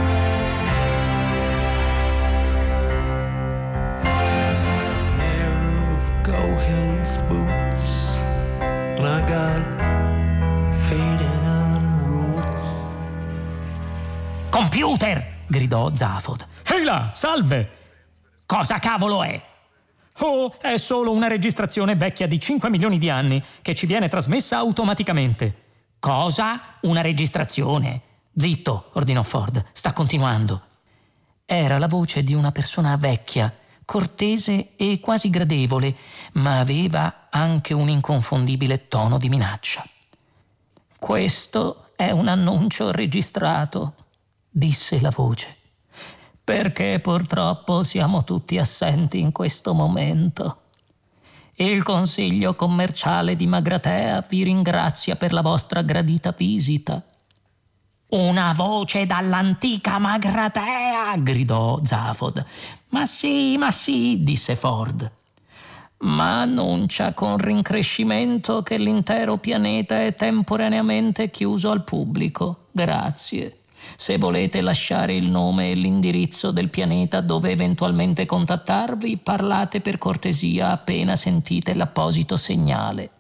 Computer! 14.51 15.43
gridò 15.47 15.95
Zafod. 15.95 16.47
Ehi 16.65 16.85
là, 16.85 17.11
salve! 17.13 17.71
Cosa 18.47 18.79
cavolo 18.79 19.23
è? 19.23 19.43
Oh, 20.19 20.55
è 20.61 20.77
solo 20.77 21.13
una 21.13 21.27
registrazione 21.27 21.97
vecchia 21.97 22.27
di 22.27 22.39
5 22.39 22.71
milioni 22.71 22.99
di 22.99 23.11
anni 23.11 23.43
che 23.63 23.75
ci 23.75 23.87
viene 23.87 24.09
trasmessa 24.09 24.59
automaticamente. 24.59 25.63
Cosa? 25.99 26.79
Una 26.83 27.01
registrazione? 27.01 28.01
Zitto, 28.37 28.91
ordinò 28.95 29.23
Ford, 29.23 29.65
sta 29.73 29.93
continuando. 29.93 30.63
Era 31.45 31.79
la 31.79 31.89
voce 31.89 32.23
di 32.23 32.35
una 32.35 32.53
persona 32.53 32.97
vecchia, 32.97 33.53
cortese 33.85 34.77
e 34.77 35.01
quasi 35.01 35.31
gradevole, 35.31 35.97
ma 36.35 36.59
aveva 36.59 37.29
anche 37.31 37.75
un 37.75 37.89
inconfondibile 37.89 38.89
tono 38.89 39.19
di 39.19 39.29
minaccia. 39.29 39.87
Questo 40.99 41.89
è 41.97 42.11
un 42.11 42.29
annuncio 42.29 42.91
registrato, 42.91 43.95
disse 44.49 45.01
la 45.01 45.11
voce, 45.11 45.57
perché 46.43 46.99
purtroppo 47.01 47.83
siamo 47.83 48.25
tutti 48.25 48.59
assenti 48.59 49.19
in 49.21 49.33
questo 49.33 49.75
momento. 49.75 50.59
Il 51.57 51.85
Consiglio 51.85 52.55
commerciale 52.57 53.37
di 53.37 53.47
Magratea 53.47 54.27
vi 54.29 54.43
ringrazia 54.43 55.15
per 55.15 55.33
la 55.33 55.41
vostra 55.41 55.83
gradita 55.83 56.35
visita. 56.37 57.01
Una 58.15 58.53
voce 58.55 59.07
dall'antica 59.07 59.99
Magratea! 59.99 61.17
gridò 61.17 61.81
Zafod. 61.83 62.45
Ma 62.91 63.07
sì, 63.07 63.57
ma 63.59 63.73
sì, 63.73 64.23
disse 64.23 64.55
Ford. 64.55 65.11
Ma 65.99 66.43
annuncia 66.43 67.13
con 67.13 67.39
rincrescimento 67.39 68.63
che 68.63 68.79
l'intero 68.79 69.39
pianeta 69.39 70.01
è 70.01 70.15
temporaneamente 70.15 71.29
chiuso 71.29 71.73
al 71.73 71.83
pubblico. 71.83 72.69
Grazie. 72.71 73.63
Se 73.97 74.17
volete 74.17 74.61
lasciare 74.61 75.15
il 75.17 75.29
nome 75.29 75.73
e 75.73 75.75
l'indirizzo 75.75 76.53
del 76.53 76.71
pianeta 76.71 77.21
dove 77.21 77.51
eventualmente 77.51 78.27
contattarvi, 78.27 79.17
parlate 79.17 79.81
per 79.81 79.99
cortesia 79.99 80.71
appena 80.71 81.17
sentite 81.17 81.75
l'apposito 81.75 82.37
segnale. 82.37 83.11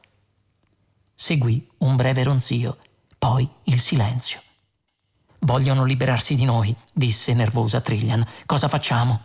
Seguì 1.17 1.69
un 1.79 1.97
breve 1.97 2.23
ronzio, 2.23 2.77
poi 3.19 3.49
il 3.65 3.81
silenzio. 3.81 4.39
Vogliono 5.45 5.85
liberarsi 5.85 6.35
di 6.35 6.47
noi, 6.47 6.75
disse 6.91 7.35
nervosa 7.35 7.83
Trillian. 7.83 8.27
Cosa 8.47 8.67
facciamo? 8.67 9.21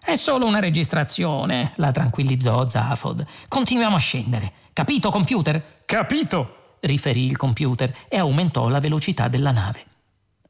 È 0.00 0.14
solo 0.14 0.46
una 0.46 0.60
registrazione, 0.60 1.72
la 1.76 1.90
tranquillizzò 1.90 2.68
Zafod. 2.68 3.26
Continuiamo 3.48 3.96
a 3.96 3.98
scendere. 3.98 4.52
Capito, 4.72 5.10
computer? 5.10 5.82
Capito, 5.84 6.76
riferì 6.80 7.26
il 7.26 7.36
computer 7.36 7.92
e 8.08 8.18
aumentò 8.18 8.68
la 8.68 8.78
velocità 8.78 9.26
della 9.26 9.50
nave. 9.50 9.84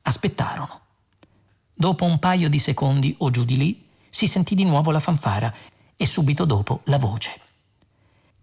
Aspettarono. 0.03 0.81
Dopo 1.73 2.05
un 2.05 2.19
paio 2.19 2.50
di 2.50 2.59
secondi 2.59 3.15
o 3.21 3.31
giù 3.31 3.45
di 3.45 3.57
lì, 3.57 3.88
si 4.11 4.27
sentì 4.27 4.55
di 4.55 4.65
nuovo 4.65 4.91
la 4.91 5.00
fanfara 5.00 5.55
e 5.97 6.05
subito 6.05 6.45
dopo 6.45 6.83
la 6.85 6.99
voce. 6.99 7.41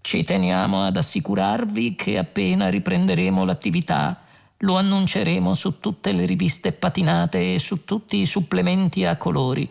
Ci 0.01 0.23
teniamo 0.23 0.83
ad 0.83 0.97
assicurarvi 0.97 1.93
che 1.93 2.17
appena 2.17 2.69
riprenderemo 2.69 3.45
l'attività 3.45 4.24
lo 4.59 4.77
annunceremo 4.77 5.53
su 5.53 5.79
tutte 5.79 6.11
le 6.11 6.25
riviste 6.25 6.71
patinate 6.71 7.55
e 7.55 7.59
su 7.59 7.83
tutti 7.83 8.19
i 8.19 8.25
supplementi 8.25 9.05
a 9.05 9.17
colori. 9.17 9.69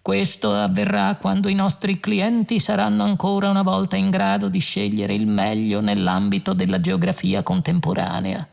Questo 0.00 0.52
avverrà 0.52 1.16
quando 1.16 1.48
i 1.48 1.54
nostri 1.54 1.98
clienti 1.98 2.60
saranno 2.60 3.02
ancora 3.02 3.50
una 3.50 3.62
volta 3.62 3.96
in 3.96 4.08
grado 4.08 4.48
di 4.48 4.60
scegliere 4.60 5.14
il 5.14 5.26
meglio 5.26 5.80
nell'ambito 5.80 6.52
della 6.52 6.80
geografia 6.80 7.42
contemporanea. 7.42 8.48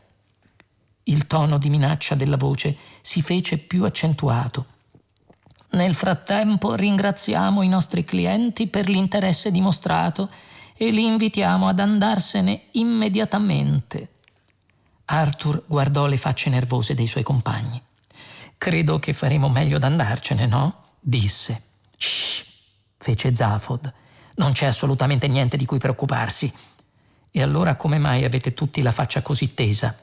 Il 1.04 1.26
tono 1.26 1.58
di 1.58 1.70
minaccia 1.70 2.14
della 2.14 2.36
voce 2.36 2.76
si 3.00 3.22
fece 3.22 3.58
più 3.58 3.84
accentuato. 3.84 4.66
Nel 5.70 5.94
frattempo 5.94 6.74
ringraziamo 6.74 7.62
i 7.62 7.68
nostri 7.68 8.04
clienti 8.04 8.66
per 8.66 8.88
l'interesse 8.88 9.50
dimostrato 9.50 10.30
e 10.76 10.90
li 10.90 11.04
invitiamo 11.04 11.68
ad 11.68 11.78
andarsene 11.78 12.64
immediatamente. 12.72 14.13
Arthur 15.06 15.64
guardò 15.66 16.06
le 16.06 16.16
facce 16.16 16.48
nervose 16.48 16.94
dei 16.94 17.06
suoi 17.06 17.22
compagni. 17.22 17.82
Credo 18.56 18.98
che 18.98 19.12
faremo 19.12 19.48
meglio 19.48 19.76
ad 19.76 19.84
andarcene, 19.84 20.46
no? 20.46 20.84
disse. 21.00 21.62
Shh, 21.96 22.44
fece 22.96 23.34
Zafod. 23.34 23.92
Non 24.36 24.52
c'è 24.52 24.66
assolutamente 24.66 25.28
niente 25.28 25.56
di 25.56 25.66
cui 25.66 25.78
preoccuparsi. 25.78 26.52
E 27.30 27.42
allora 27.42 27.76
come 27.76 27.98
mai 27.98 28.24
avete 28.24 28.54
tutti 28.54 28.80
la 28.80 28.92
faccia 28.92 29.20
così 29.20 29.52
tesa? 29.54 29.94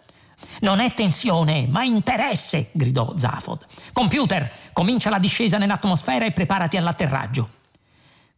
Non 0.62 0.79
è 0.79 0.93
tensione, 0.93 1.65
ma 1.67 1.84
interesse, 1.84 2.70
gridò 2.72 3.13
Zafod. 3.17 3.65
Computer, 3.93 4.51
comincia 4.74 5.10
la 5.10 5.20
discesa 5.20 5.58
nell'atmosfera 5.58 6.25
e 6.25 6.31
preparati 6.31 6.77
all'atterraggio. 6.77 7.50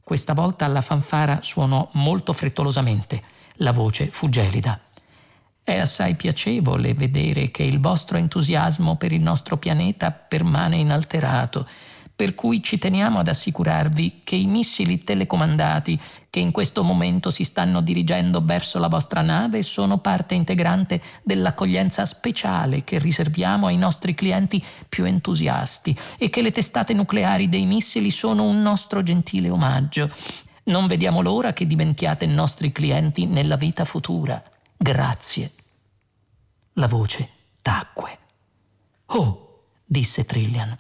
Questa 0.02 0.34
volta 0.34 0.68
la 0.68 0.82
fanfara 0.82 1.42
suonò 1.42 1.90
molto 1.94 2.34
frettolosamente. 2.34 3.22
La 3.58 3.72
voce 3.72 4.08
fu 4.08 4.30
gelida. 4.30 4.80
È 5.66 5.78
assai 5.78 6.16
piacevole 6.16 6.94
vedere 6.94 7.50
che 7.50 7.64
il 7.64 7.80
vostro 7.80 8.18
entusiasmo 8.18 8.98
per 8.98 9.14
il 9.14 9.22
nostro 9.22 9.56
pianeta 9.56 10.12
permane 10.12 10.76
inalterato, 10.76 11.66
per 12.14 12.36
cui 12.36 12.62
ci 12.62 12.78
teniamo 12.78 13.20
ad 13.20 13.30
assicurarvi 13.30 14.24
che 14.26 14.36
i 14.36 14.46
missili 14.46 15.06
telecomandati 15.06 15.98
che 16.30 16.42
in 16.42 16.52
questo 16.52 16.84
momento 16.84 17.32
si 17.32 17.46
stanno 17.46 17.80
dirigendo 17.80 18.42
verso 18.44 18.78
la 18.78 18.90
vostra 18.90 19.22
nave 19.22 19.64
sono 19.64 20.00
parte 20.00 20.36
integrante 20.36 21.02
dell'accoglienza 21.24 22.04
speciale 22.04 22.84
che 22.84 23.00
riserviamo 23.00 23.68
ai 23.68 23.78
nostri 23.78 24.14
clienti 24.14 24.62
più 24.90 25.06
entusiasti 25.06 25.98
e 26.18 26.30
che 26.30 26.42
le 26.42 26.52
testate 26.52 26.94
nucleari 26.94 27.48
dei 27.48 27.66
missili 27.66 28.12
sono 28.12 28.44
un 28.44 28.62
nostro 28.62 29.02
gentile 29.02 29.50
omaggio. 29.50 30.12
Non 30.66 30.88
vediamo 30.88 31.22
l'ora 31.22 31.54
che 31.54 31.66
diventiate 31.66 32.26
nostri 32.26 32.74
clienti 32.74 33.26
nella 33.26 33.56
vita 33.56 33.86
futura. 33.86 34.44
Grazie. 34.84 35.54
La 36.74 36.88
voce 36.88 37.30
tacque. 37.62 38.18
Oh, 39.06 39.68
disse 39.86 40.26
Trillian. 40.26 40.78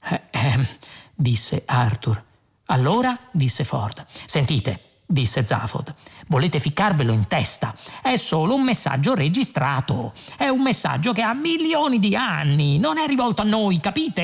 Eh, 0.00 0.22
eh, 0.30 0.68
disse 1.12 1.64
Arthur. 1.66 2.22
Allora, 2.66 3.18
disse 3.32 3.64
Ford. 3.64 4.06
Sentite, 4.26 5.00
disse 5.06 5.44
Zafod. 5.44 5.92
Volete 6.28 6.60
ficcarvelo 6.60 7.10
in 7.10 7.26
testa. 7.26 7.74
È 8.00 8.14
solo 8.14 8.54
un 8.54 8.62
messaggio 8.62 9.14
registrato. 9.14 10.12
È 10.36 10.46
un 10.46 10.62
messaggio 10.62 11.12
che 11.12 11.22
ha 11.22 11.34
milioni 11.34 11.98
di 11.98 12.14
anni. 12.14 12.78
Non 12.78 12.96
è 12.96 13.08
rivolto 13.08 13.42
a 13.42 13.44
noi, 13.44 13.80
capite? 13.80 14.22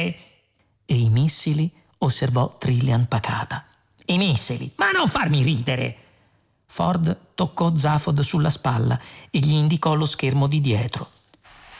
E 0.86 0.94
i 0.94 1.08
missili 1.08 1.68
osservò 1.98 2.56
Trillian 2.56 3.08
pacata. 3.08 3.66
I 4.04 4.16
missili? 4.16 4.70
Ma 4.76 4.92
non 4.92 5.08
farmi 5.08 5.42
ridere! 5.42 6.07
Ford 6.70 7.16
toccò 7.34 7.74
Zafod 7.74 8.20
sulla 8.20 8.50
spalla 8.50 9.00
e 9.30 9.38
gli 9.38 9.52
indicò 9.52 9.94
lo 9.94 10.04
schermo 10.04 10.46
di 10.46 10.60
dietro. 10.60 11.10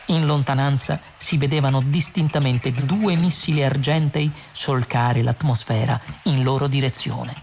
In 0.07 0.25
lontananza 0.25 0.99
si 1.19 1.37
vedevano 1.37 1.83
distintamente 1.83 2.73
due 2.73 3.15
missili 3.15 3.63
argentei 3.63 4.33
solcare 4.51 5.23
l'atmosfera 5.23 6.01
in 6.25 6.43
loro 6.43 6.67
direzione. 6.67 7.43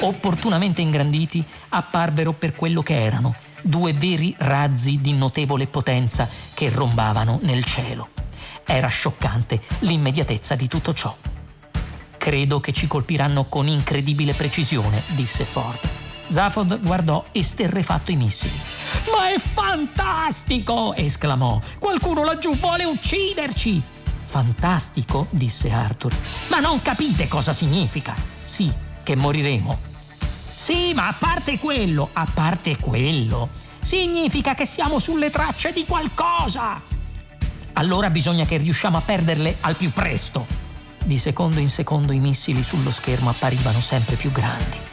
Opportunamente 0.00 0.80
ingranditi, 0.80 1.44
apparvero 1.70 2.32
per 2.32 2.54
quello 2.54 2.82
che 2.82 3.02
erano, 3.02 3.34
due 3.62 3.92
veri 3.92 4.34
razzi 4.38 5.00
di 5.00 5.12
notevole 5.12 5.66
potenza 5.66 6.28
che 6.54 6.70
rombavano 6.70 7.40
nel 7.42 7.64
cielo. 7.64 8.10
Era 8.64 8.86
scioccante 8.86 9.60
l'immediatezza 9.80 10.54
di 10.54 10.68
tutto 10.68 10.94
ciò. 10.94 11.14
Credo 12.16 12.60
che 12.60 12.72
ci 12.72 12.86
colpiranno 12.86 13.44
con 13.46 13.66
incredibile 13.66 14.34
precisione, 14.34 15.02
disse 15.14 15.44
Ford. 15.44 15.97
Zafod 16.28 16.80
guardò 16.80 17.24
esterrefatto 17.32 18.10
i 18.10 18.16
missili. 18.16 18.58
Ma 19.12 19.32
è 19.32 19.38
fantastico! 19.38 20.94
esclamò. 20.94 21.60
Qualcuno 21.78 22.24
laggiù 22.24 22.54
vuole 22.56 22.84
ucciderci! 22.84 23.82
Fantastico? 24.22 25.26
disse 25.30 25.70
Arthur. 25.70 26.14
Ma 26.48 26.60
non 26.60 26.82
capite 26.82 27.28
cosa 27.28 27.52
significa? 27.52 28.14
Sì, 28.44 28.70
che 29.02 29.16
moriremo. 29.16 29.78
Sì, 30.54 30.92
ma 30.92 31.08
a 31.08 31.14
parte 31.18 31.58
quello, 31.58 32.10
a 32.12 32.26
parte 32.32 32.76
quello, 32.76 33.50
significa 33.80 34.54
che 34.54 34.66
siamo 34.66 34.98
sulle 34.98 35.30
tracce 35.30 35.72
di 35.72 35.86
qualcosa. 35.86 36.82
Allora 37.74 38.10
bisogna 38.10 38.44
che 38.44 38.56
riusciamo 38.56 38.96
a 38.96 39.02
perderle 39.02 39.58
al 39.60 39.76
più 39.76 39.92
presto. 39.92 40.46
Di 41.04 41.16
secondo 41.16 41.60
in 41.60 41.68
secondo 41.68 42.12
i 42.12 42.18
missili 42.18 42.62
sullo 42.62 42.90
schermo 42.90 43.30
apparivano 43.30 43.80
sempre 43.80 44.16
più 44.16 44.30
grandi. 44.30 44.87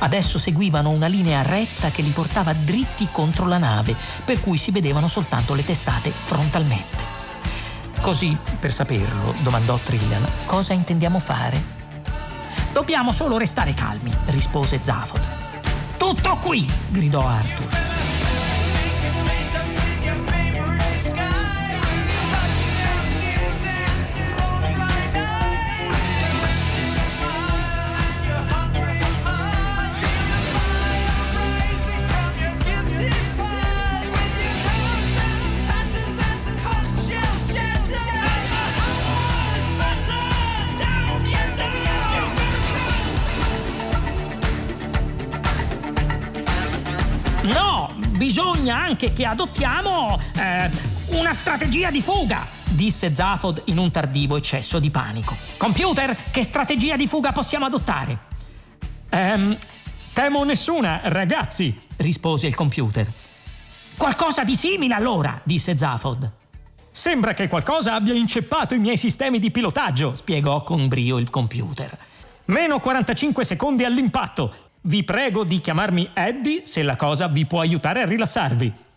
Adesso 0.00 0.38
seguivano 0.38 0.90
una 0.90 1.06
linea 1.06 1.42
retta 1.42 1.90
che 1.90 2.02
li 2.02 2.10
portava 2.10 2.52
dritti 2.52 3.08
contro 3.12 3.46
la 3.46 3.58
nave, 3.58 3.94
per 4.24 4.40
cui 4.40 4.56
si 4.56 4.70
vedevano 4.70 5.08
soltanto 5.08 5.54
le 5.54 5.64
testate 5.64 6.10
frontalmente. 6.10 7.18
Così, 8.00 8.36
per 8.58 8.72
saperlo, 8.72 9.34
domandò 9.42 9.78
Trillian, 9.78 10.26
cosa 10.46 10.72
intendiamo 10.72 11.18
fare? 11.18 11.78
Dobbiamo 12.72 13.12
solo 13.12 13.36
restare 13.36 13.74
calmi, 13.74 14.10
rispose 14.26 14.80
Zafod. 14.82 15.20
Tutto 15.98 16.36
qui! 16.36 16.66
gridò 16.88 17.26
Arthur. 17.26 17.89
Anche 49.00 49.14
che 49.14 49.24
adottiamo 49.24 50.20
eh, 50.36 50.70
una 51.12 51.32
strategia 51.32 51.90
di 51.90 52.02
fuga, 52.02 52.48
disse 52.68 53.14
Zafod 53.14 53.62
in 53.66 53.78
un 53.78 53.90
tardivo 53.90 54.36
eccesso 54.36 54.78
di 54.78 54.90
panico. 54.90 55.34
Computer, 55.56 56.14
che 56.30 56.42
strategia 56.42 56.96
di 56.96 57.06
fuga 57.06 57.32
possiamo 57.32 57.64
adottare? 57.64 58.18
Ehm, 59.08 59.56
temo 60.12 60.44
nessuna, 60.44 61.00
ragazzi, 61.04 61.80
rispose 61.96 62.46
il 62.46 62.54
computer. 62.54 63.10
Qualcosa 63.96 64.44
di 64.44 64.54
simile 64.54 64.92
allora, 64.92 65.40
disse 65.44 65.74
Zafod. 65.74 66.30
Sembra 66.90 67.32
che 67.32 67.48
qualcosa 67.48 67.94
abbia 67.94 68.12
inceppato 68.12 68.74
i 68.74 68.78
miei 68.78 68.98
sistemi 68.98 69.38
di 69.38 69.50
pilotaggio, 69.50 70.14
spiegò 70.14 70.62
con 70.62 70.88
brio 70.88 71.16
il 71.16 71.30
computer. 71.30 71.96
Meno 72.46 72.80
45 72.80 73.44
secondi 73.44 73.82
all'impatto. 73.84 74.68
Vi 74.82 75.04
prego 75.04 75.44
di 75.44 75.58
chiamarmi 75.60 76.10
Eddie 76.12 76.64
se 76.64 76.82
la 76.82 76.96
cosa 76.96 77.28
vi 77.28 77.46
può 77.46 77.60
aiutare 77.60 78.02
a 78.02 78.06
rilassarvi. 78.06 78.88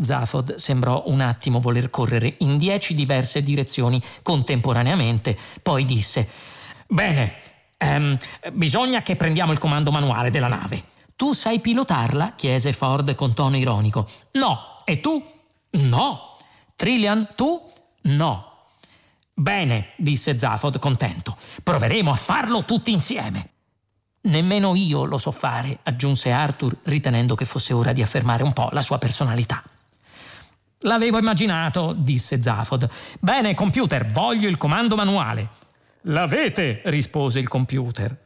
Zafod 0.00 0.54
sembrò 0.54 1.04
un 1.06 1.20
attimo 1.20 1.60
voler 1.60 1.90
correre 1.90 2.34
in 2.38 2.58
dieci 2.58 2.94
diverse 2.94 3.42
direzioni 3.42 4.02
contemporaneamente, 4.22 5.38
poi 5.62 5.84
disse: 5.84 6.28
Bene, 6.86 7.34
ehm, 7.76 8.16
bisogna 8.52 9.02
che 9.02 9.16
prendiamo 9.16 9.52
il 9.52 9.58
comando 9.58 9.90
manuale 9.90 10.30
della 10.30 10.48
nave. 10.48 10.84
Tu 11.16 11.32
sai 11.32 11.60
pilotarla? 11.60 12.32
chiese 12.34 12.72
Ford 12.72 13.14
con 13.14 13.34
tono 13.34 13.56
ironico. 13.56 14.08
No, 14.32 14.76
e 14.84 15.00
tu? 15.00 15.22
No. 15.72 16.36
Trillian, 16.76 17.28
tu? 17.36 17.60
No. 18.02 18.46
Bene, 19.34 19.92
disse 19.96 20.38
Zafod 20.38 20.78
contento. 20.78 21.36
Proveremo 21.62 22.10
a 22.10 22.16
farlo 22.16 22.64
tutti 22.64 22.90
insieme. 22.90 23.50
Nemmeno 24.22 24.74
io 24.74 25.04
lo 25.04 25.16
so 25.16 25.30
fare, 25.30 25.78
aggiunse 25.82 26.30
Arthur, 26.30 26.76
ritenendo 26.84 27.34
che 27.34 27.46
fosse 27.46 27.72
ora 27.72 27.92
di 27.92 28.02
affermare 28.02 28.42
un 28.42 28.52
po' 28.52 28.68
la 28.72 28.82
sua 28.82 28.98
personalità. 28.98 29.62
L'avevo 30.84 31.18
immaginato, 31.18 31.92
disse 31.94 32.40
Zafod. 32.40 32.88
Bene, 33.20 33.52
computer, 33.52 34.06
voglio 34.06 34.48
il 34.48 34.56
comando 34.56 34.96
manuale. 34.96 35.50
L'avete, 36.04 36.80
rispose 36.86 37.38
il 37.38 37.48
computer. 37.48 38.16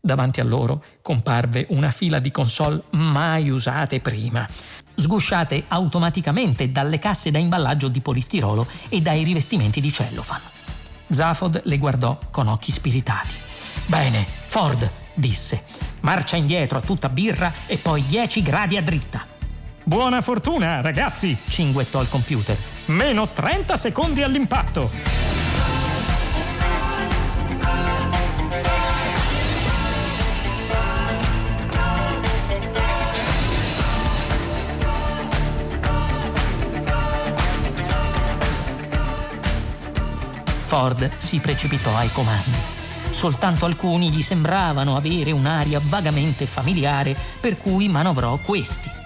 Davanti 0.00 0.40
a 0.40 0.44
loro 0.44 0.82
comparve 1.00 1.66
una 1.68 1.90
fila 1.90 2.18
di 2.18 2.32
console 2.32 2.82
mai 2.90 3.50
usate 3.50 4.00
prima, 4.00 4.44
sgusciate 4.96 5.66
automaticamente 5.68 6.72
dalle 6.72 6.98
casse 6.98 7.30
da 7.30 7.38
imballaggio 7.38 7.86
di 7.86 8.00
polistirolo 8.00 8.66
e 8.88 9.00
dai 9.00 9.22
rivestimenti 9.22 9.80
di 9.80 9.92
cellofan. 9.92 10.40
Zafod 11.06 11.60
le 11.66 11.78
guardò 11.78 12.18
con 12.32 12.48
occhi 12.48 12.72
spiritati. 12.72 13.36
Bene, 13.86 14.26
Ford, 14.46 14.90
disse. 15.14 15.62
Marcia 16.00 16.34
indietro 16.34 16.78
a 16.78 16.82
tutta 16.82 17.08
birra 17.08 17.52
e 17.66 17.78
poi 17.78 18.04
10 18.06 18.42
gradi 18.42 18.76
a 18.76 18.82
dritta. 18.82 19.29
Buona 19.90 20.20
fortuna, 20.20 20.80
ragazzi, 20.80 21.36
cinguettò 21.48 22.00
il 22.00 22.08
computer. 22.08 22.56
Meno 22.86 23.32
30 23.32 23.76
secondi 23.76 24.22
all'impatto. 24.22 24.88
Ford 40.66 41.16
si 41.16 41.40
precipitò 41.40 41.96
ai 41.96 42.12
comandi 42.12 42.78
soltanto 43.10 43.66
alcuni 43.66 44.08
gli 44.10 44.22
sembravano 44.22 44.96
avere 44.96 45.32
un'aria 45.32 45.80
vagamente 45.82 46.46
familiare, 46.46 47.16
per 47.40 47.56
cui 47.56 47.88
manovrò 47.88 48.36
questi. 48.36 48.99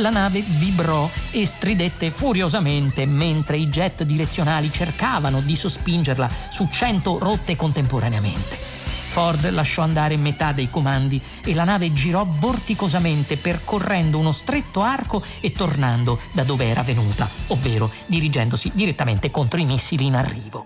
La 0.00 0.08
nave 0.08 0.40
vibrò 0.40 1.10
e 1.30 1.44
stridette 1.44 2.08
furiosamente 2.08 3.04
mentre 3.04 3.58
i 3.58 3.68
jet 3.68 4.02
direzionali 4.02 4.72
cercavano 4.72 5.42
di 5.42 5.54
sospingerla 5.54 6.26
su 6.48 6.66
cento 6.72 7.18
rotte 7.18 7.54
contemporaneamente. 7.54 8.56
Ford 8.56 9.50
lasciò 9.50 9.82
andare 9.82 10.16
metà 10.16 10.52
dei 10.52 10.70
comandi 10.70 11.20
e 11.44 11.52
la 11.52 11.64
nave 11.64 11.92
girò 11.92 12.24
vorticosamente 12.26 13.36
percorrendo 13.36 14.16
uno 14.16 14.32
stretto 14.32 14.80
arco 14.80 15.22
e 15.40 15.52
tornando 15.52 16.18
da 16.32 16.44
dove 16.44 16.66
era 16.66 16.82
venuta, 16.82 17.28
ovvero 17.48 17.90
dirigendosi 18.06 18.70
direttamente 18.72 19.30
contro 19.30 19.60
i 19.60 19.66
missili 19.66 20.06
in 20.06 20.14
arrivo. 20.14 20.64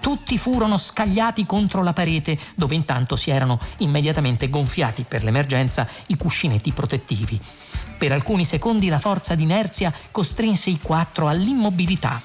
Tutti 0.00 0.38
furono 0.38 0.78
scagliati 0.78 1.44
contro 1.44 1.82
la 1.82 1.92
parete, 1.92 2.38
dove 2.54 2.74
intanto 2.74 3.14
si 3.14 3.30
erano 3.30 3.58
immediatamente 3.78 4.48
gonfiati 4.48 5.04
per 5.06 5.22
l'emergenza 5.22 5.86
i 6.06 6.16
cuscinetti 6.16 6.72
protettivi. 6.72 7.40
Per 8.00 8.12
alcuni 8.12 8.46
secondi 8.46 8.88
la 8.88 8.98
forza 8.98 9.34
d'inerzia 9.34 9.92
costrinse 10.10 10.70
i 10.70 10.80
quattro 10.80 11.28
all'immobilità. 11.28 12.18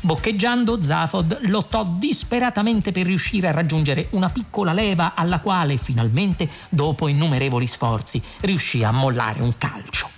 Boccheggiando, 0.00 0.82
Zafod 0.82 1.40
lottò 1.50 1.84
disperatamente 1.84 2.92
per 2.92 3.04
riuscire 3.04 3.46
a 3.46 3.50
raggiungere 3.50 4.08
una 4.12 4.30
piccola 4.30 4.72
leva 4.72 5.12
alla 5.14 5.40
quale 5.40 5.76
finalmente, 5.76 6.48
dopo 6.70 7.08
innumerevoli 7.08 7.66
sforzi, 7.66 8.22
riuscì 8.40 8.82
a 8.82 8.90
mollare 8.90 9.42
un 9.42 9.52
calcio. 9.58 10.08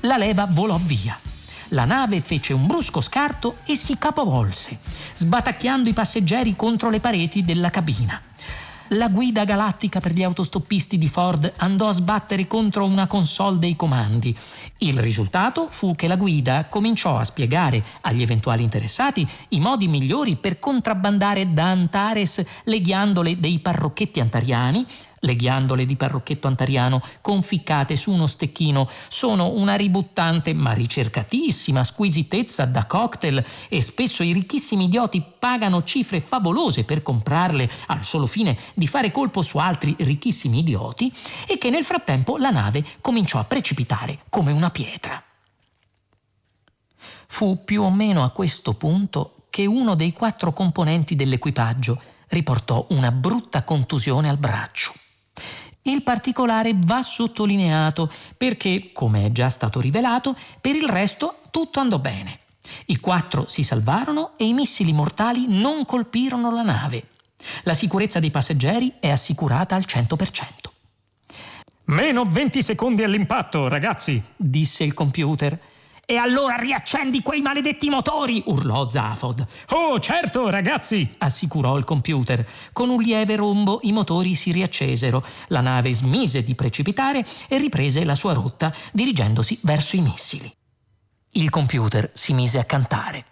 La 0.00 0.16
leva 0.16 0.46
volò 0.48 0.78
via. 0.82 1.20
La 1.70 1.84
nave 1.84 2.22
fece 2.22 2.54
un 2.54 2.66
brusco 2.66 3.02
scarto 3.02 3.58
e 3.66 3.76
si 3.76 3.98
capovolse, 3.98 4.78
sbatacchiando 5.12 5.90
i 5.90 5.92
passeggeri 5.92 6.56
contro 6.56 6.88
le 6.88 7.00
pareti 7.00 7.42
della 7.42 7.68
cabina. 7.68 8.18
La 8.90 9.08
guida 9.08 9.44
galattica 9.44 9.98
per 9.98 10.12
gli 10.12 10.22
autostoppisti 10.22 10.96
di 10.96 11.08
Ford 11.08 11.52
andò 11.56 11.88
a 11.88 11.92
sbattere 11.92 12.46
contro 12.46 12.84
una 12.84 13.08
console 13.08 13.58
dei 13.58 13.74
comandi. 13.74 14.36
Il 14.78 15.00
risultato 15.00 15.66
fu 15.68 15.96
che 15.96 16.06
la 16.06 16.14
guida 16.14 16.66
cominciò 16.66 17.16
a 17.16 17.24
spiegare 17.24 17.82
agli 18.02 18.22
eventuali 18.22 18.62
interessati 18.62 19.26
i 19.48 19.58
modi 19.58 19.88
migliori 19.88 20.36
per 20.36 20.60
contrabbandare 20.60 21.52
da 21.52 21.64
Antares 21.64 22.44
le 22.62 22.80
ghiandole 22.80 23.40
dei 23.40 23.58
parrocchetti 23.58 24.20
antariani, 24.20 24.86
le 25.20 25.36
ghiandole 25.36 25.86
di 25.86 25.96
parrocchetto 25.96 26.46
antariano 26.46 27.02
conficcate 27.20 27.96
su 27.96 28.10
uno 28.10 28.26
stecchino 28.26 28.88
sono 29.08 29.50
una 29.50 29.74
ributtante 29.74 30.52
ma 30.52 30.72
ricercatissima 30.72 31.84
squisitezza 31.84 32.64
da 32.64 32.86
cocktail 32.86 33.44
e 33.68 33.80
spesso 33.80 34.22
i 34.22 34.32
ricchissimi 34.32 34.84
idioti 34.84 35.22
pagano 35.38 35.82
cifre 35.84 36.20
favolose 36.20 36.84
per 36.84 37.02
comprarle 37.02 37.70
al 37.86 38.04
solo 38.04 38.26
fine 38.26 38.56
di 38.74 38.86
fare 38.86 39.10
colpo 39.10 39.42
su 39.42 39.58
altri 39.58 39.94
ricchissimi 39.98 40.58
idioti 40.58 41.12
e 41.46 41.58
che 41.58 41.70
nel 41.70 41.84
frattempo 41.84 42.36
la 42.36 42.50
nave 42.50 42.84
cominciò 43.00 43.38
a 43.38 43.44
precipitare 43.44 44.20
come 44.28 44.52
una 44.52 44.70
pietra. 44.70 45.22
Fu 47.28 47.64
più 47.64 47.82
o 47.82 47.90
meno 47.90 48.22
a 48.22 48.30
questo 48.30 48.74
punto 48.74 49.46
che 49.50 49.66
uno 49.66 49.94
dei 49.94 50.12
quattro 50.12 50.52
componenti 50.52 51.16
dell'equipaggio 51.16 52.00
riportò 52.28 52.86
una 52.90 53.10
brutta 53.10 53.64
contusione 53.64 54.28
al 54.28 54.38
braccio. 54.38 54.92
Il 55.86 56.02
particolare 56.02 56.72
va 56.74 57.00
sottolineato 57.00 58.10
perché, 58.36 58.90
come 58.92 59.26
è 59.26 59.32
già 59.32 59.48
stato 59.48 59.80
rivelato, 59.80 60.36
per 60.60 60.74
il 60.74 60.88
resto 60.88 61.38
tutto 61.50 61.78
andò 61.78 62.00
bene. 62.00 62.40
I 62.86 62.98
quattro 62.98 63.46
si 63.46 63.62
salvarono 63.62 64.32
e 64.36 64.46
i 64.46 64.52
missili 64.52 64.92
mortali 64.92 65.44
non 65.48 65.84
colpirono 65.84 66.50
la 66.50 66.62
nave. 66.62 67.10
La 67.62 67.74
sicurezza 67.74 68.18
dei 68.18 68.32
passeggeri 68.32 68.94
è 68.98 69.10
assicurata 69.10 69.76
al 69.76 69.84
100%. 69.86 70.16
Meno 71.84 72.24
20 72.24 72.62
secondi 72.62 73.04
all'impatto, 73.04 73.68
ragazzi, 73.68 74.20
disse 74.34 74.82
il 74.82 74.92
computer. 74.92 75.56
E 76.08 76.18
allora 76.18 76.54
riaccendi 76.54 77.20
quei 77.20 77.40
maledetti 77.40 77.88
motori! 77.88 78.40
urlò 78.46 78.88
Zafod. 78.88 79.44
Oh, 79.70 79.98
certo, 79.98 80.48
ragazzi! 80.48 81.16
assicurò 81.18 81.76
il 81.76 81.82
computer. 81.82 82.46
Con 82.72 82.90
un 82.90 83.02
lieve 83.02 83.34
rombo 83.34 83.80
i 83.82 83.90
motori 83.90 84.36
si 84.36 84.52
riaccesero, 84.52 85.26
la 85.48 85.60
nave 85.60 85.92
smise 85.92 86.44
di 86.44 86.54
precipitare 86.54 87.26
e 87.48 87.58
riprese 87.58 88.04
la 88.04 88.14
sua 88.14 88.34
rotta, 88.34 88.72
dirigendosi 88.92 89.58
verso 89.62 89.96
i 89.96 90.00
missili. 90.00 90.48
Il 91.32 91.50
computer 91.50 92.08
si 92.12 92.34
mise 92.34 92.60
a 92.60 92.64
cantare. 92.64 93.24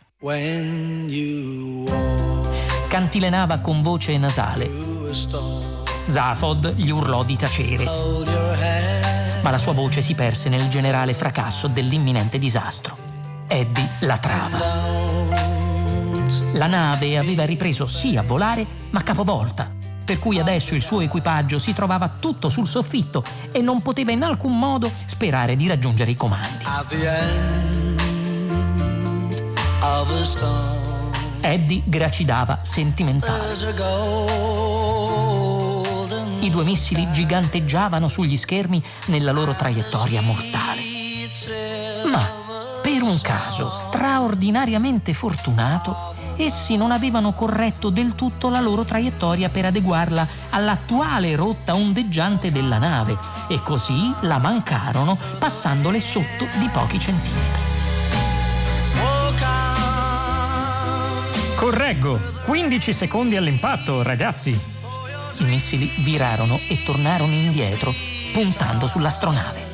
Cantilenava 2.89 3.61
con 3.61 3.83
voce 3.83 4.19
nasale. 4.19 4.69
Zafod 6.07 6.75
gli 6.75 6.91
urlò 6.91 7.23
di 7.23 7.37
tacere 7.37 8.94
ma 9.45 9.51
la 9.51 9.59
sua 9.59 9.75
voce 9.75 10.01
si 10.01 10.15
perse 10.15 10.49
nel 10.49 10.69
generale 10.69 11.13
fracasso 11.13 11.69
dell'imminente 11.69 12.39
disastro. 12.39 12.97
Eddie 13.47 13.91
la 14.01 14.17
trava. 14.17 14.59
La 16.55 16.67
nave 16.67 17.19
aveva 17.19 17.45
ripreso 17.45 17.87
sì 17.87 18.17
a 18.17 18.23
volare, 18.23 18.67
ma 18.89 19.03
capovolta, 19.03 19.71
per 20.03 20.19
cui 20.19 20.41
adesso 20.41 20.75
il 20.75 20.81
suo 20.81 21.03
equipaggio 21.03 21.59
si 21.59 21.75
trovava 21.75 22.09
tutto 22.09 22.49
sul 22.49 22.67
soffitto 22.67 23.23
e 23.53 23.61
non 23.61 23.83
poteva 23.83 24.13
in 24.13 24.23
alcun 24.23 24.57
modo 24.57 24.91
sperare 25.05 25.57
di 25.57 25.69
raggiungere 25.69 26.13
i 26.13 26.17
comandi. 26.17 26.65
Eddie 31.43 31.83
gracidava 31.85 32.61
sentimentale. 32.63 33.53
I 36.45 36.51
due 36.51 36.65
missili 36.65 37.11
giganteggiavano 37.11 38.07
sugli 38.07 38.37
schermi 38.37 38.83
nella 39.07 39.33
loro 39.33 39.55
traiettoria 39.55 40.21
mortale. 40.21 40.83
Ma, 42.05 42.29
per 42.83 43.01
un 43.01 43.19
caso 43.23 43.73
straordinariamente 43.73 45.15
fortunato, 45.15 46.13
essi 46.37 46.77
non 46.77 46.91
avevano 46.91 47.33
corretto 47.33 47.89
del 47.89 48.15
tutto 48.15 48.51
la 48.51 48.61
loro 48.61 48.85
traiettoria 48.85 49.49
per 49.49 49.65
adeguarla 49.65 50.29
all'attuale 50.51 51.35
rotta 51.35 51.75
ondeggiante 51.75 52.53
della 52.53 52.77
nave 52.77 53.17
e 53.49 53.59
così 53.61 54.13
la 54.21 54.37
mancarono 54.37 55.17
passandole 55.39 55.99
sotto 55.99 56.47
di 56.59 56.69
pochi 56.71 56.99
centimetri. 56.99 57.63
Correggo, 61.55 62.21
15 62.45 62.93
secondi 62.93 63.35
all'impatto, 63.35 64.03
ragazzi. 64.03 64.73
I 65.39 65.45
missili 65.45 65.91
virarono 65.99 66.61
e 66.69 66.83
tornarono 66.83 67.33
indietro, 67.33 67.93
puntando 68.33 68.87
sull'astronave. 68.87 69.73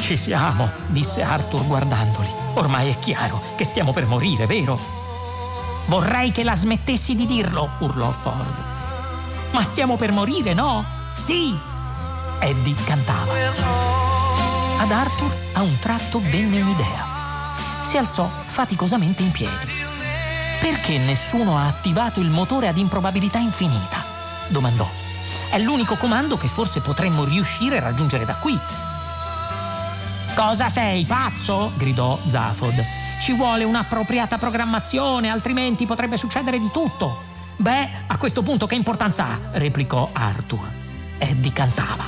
Ci 0.00 0.16
siamo, 0.16 0.70
disse 0.88 1.22
Arthur 1.22 1.66
guardandoli. 1.66 2.28
Ormai 2.54 2.90
è 2.90 2.98
chiaro 2.98 3.40
che 3.56 3.64
stiamo 3.64 3.92
per 3.92 4.06
morire, 4.06 4.46
vero? 4.46 4.78
Vorrei 5.86 6.32
che 6.32 6.44
la 6.44 6.54
smettessi 6.54 7.14
di 7.14 7.26
dirlo, 7.26 7.70
urlò 7.78 8.10
Ford. 8.10 8.64
Ma 9.52 9.62
stiamo 9.62 9.96
per 9.96 10.12
morire, 10.12 10.52
no? 10.52 10.84
Sì! 11.16 11.58
Eddie 12.40 12.74
cantava. 12.84 13.32
Ad 14.78 14.92
Arthur 14.92 15.34
a 15.54 15.62
un 15.62 15.78
tratto 15.78 16.20
venne 16.20 16.60
un'idea. 16.60 17.14
Si 17.82 17.96
alzò 17.96 18.28
faticosamente 18.46 19.22
in 19.22 19.30
piedi 19.30 19.84
Perché 20.60 20.98
nessuno 20.98 21.56
ha 21.56 21.68
attivato 21.68 22.18
il 22.20 22.28
motore 22.28 22.66
ad 22.66 22.76
improbabilità 22.76 23.38
infinita? 23.38 24.15
Domandò. 24.48 24.88
È 25.50 25.58
l'unico 25.58 25.96
comando 25.96 26.36
che 26.36 26.48
forse 26.48 26.80
potremmo 26.80 27.24
riuscire 27.24 27.78
a 27.78 27.80
raggiungere 27.80 28.24
da 28.24 28.34
qui. 28.36 28.58
Cosa 30.34 30.68
sei, 30.68 31.04
pazzo? 31.04 31.72
gridò 31.76 32.18
Zafod. 32.26 32.84
Ci 33.20 33.32
vuole 33.32 33.64
un'appropriata 33.64 34.38
programmazione, 34.38 35.30
altrimenti 35.30 35.86
potrebbe 35.86 36.16
succedere 36.16 36.58
di 36.58 36.70
tutto. 36.70 37.22
Beh, 37.56 37.88
a 38.06 38.18
questo 38.18 38.42
punto 38.42 38.66
che 38.66 38.74
importanza 38.74 39.24
ha? 39.24 39.38
replicò 39.52 40.10
Arthur. 40.12 40.70
Eddie 41.18 41.52
cantava. 41.52 42.04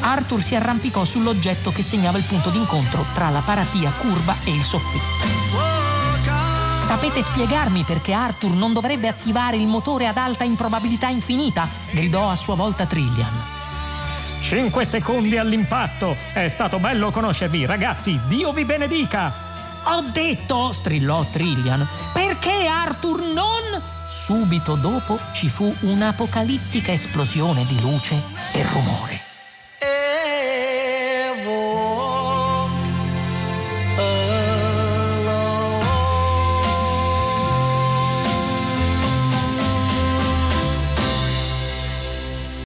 Arthur 0.00 0.42
si 0.42 0.54
arrampicò 0.54 1.04
sull'oggetto 1.04 1.70
che 1.70 1.82
segnava 1.82 2.18
il 2.18 2.24
punto 2.24 2.50
d'incontro 2.50 3.04
tra 3.14 3.28
la 3.28 3.40
paratia 3.40 3.90
curva 3.90 4.34
e 4.44 4.50
il 4.50 4.62
soffitto. 4.62 5.53
Sapete 6.84 7.22
spiegarmi 7.22 7.82
perché 7.82 8.12
Arthur 8.12 8.50
non 8.50 8.74
dovrebbe 8.74 9.08
attivare 9.08 9.56
il 9.56 9.66
motore 9.66 10.06
ad 10.06 10.18
alta 10.18 10.44
improbabilità 10.44 11.08
infinita? 11.08 11.66
gridò 11.90 12.28
a 12.28 12.36
sua 12.36 12.54
volta 12.54 12.84
Trillian. 12.84 13.32
Cinque 14.42 14.84
secondi 14.84 15.38
all'impatto. 15.38 16.14
È 16.34 16.46
stato 16.48 16.78
bello 16.78 17.10
conoscervi, 17.10 17.64
ragazzi. 17.64 18.20
Dio 18.26 18.52
vi 18.52 18.66
benedica. 18.66 19.32
Ho 19.84 20.02
detto, 20.12 20.72
strillò 20.72 21.24
Trillian, 21.24 21.86
perché 22.12 22.66
Arthur 22.66 23.22
non... 23.22 23.82
Subito 24.06 24.74
dopo 24.74 25.18
ci 25.32 25.48
fu 25.48 25.74
un'apocalittica 25.80 26.92
esplosione 26.92 27.64
di 27.64 27.80
luce 27.80 28.22
e 28.52 28.62
rumore. 28.62 29.23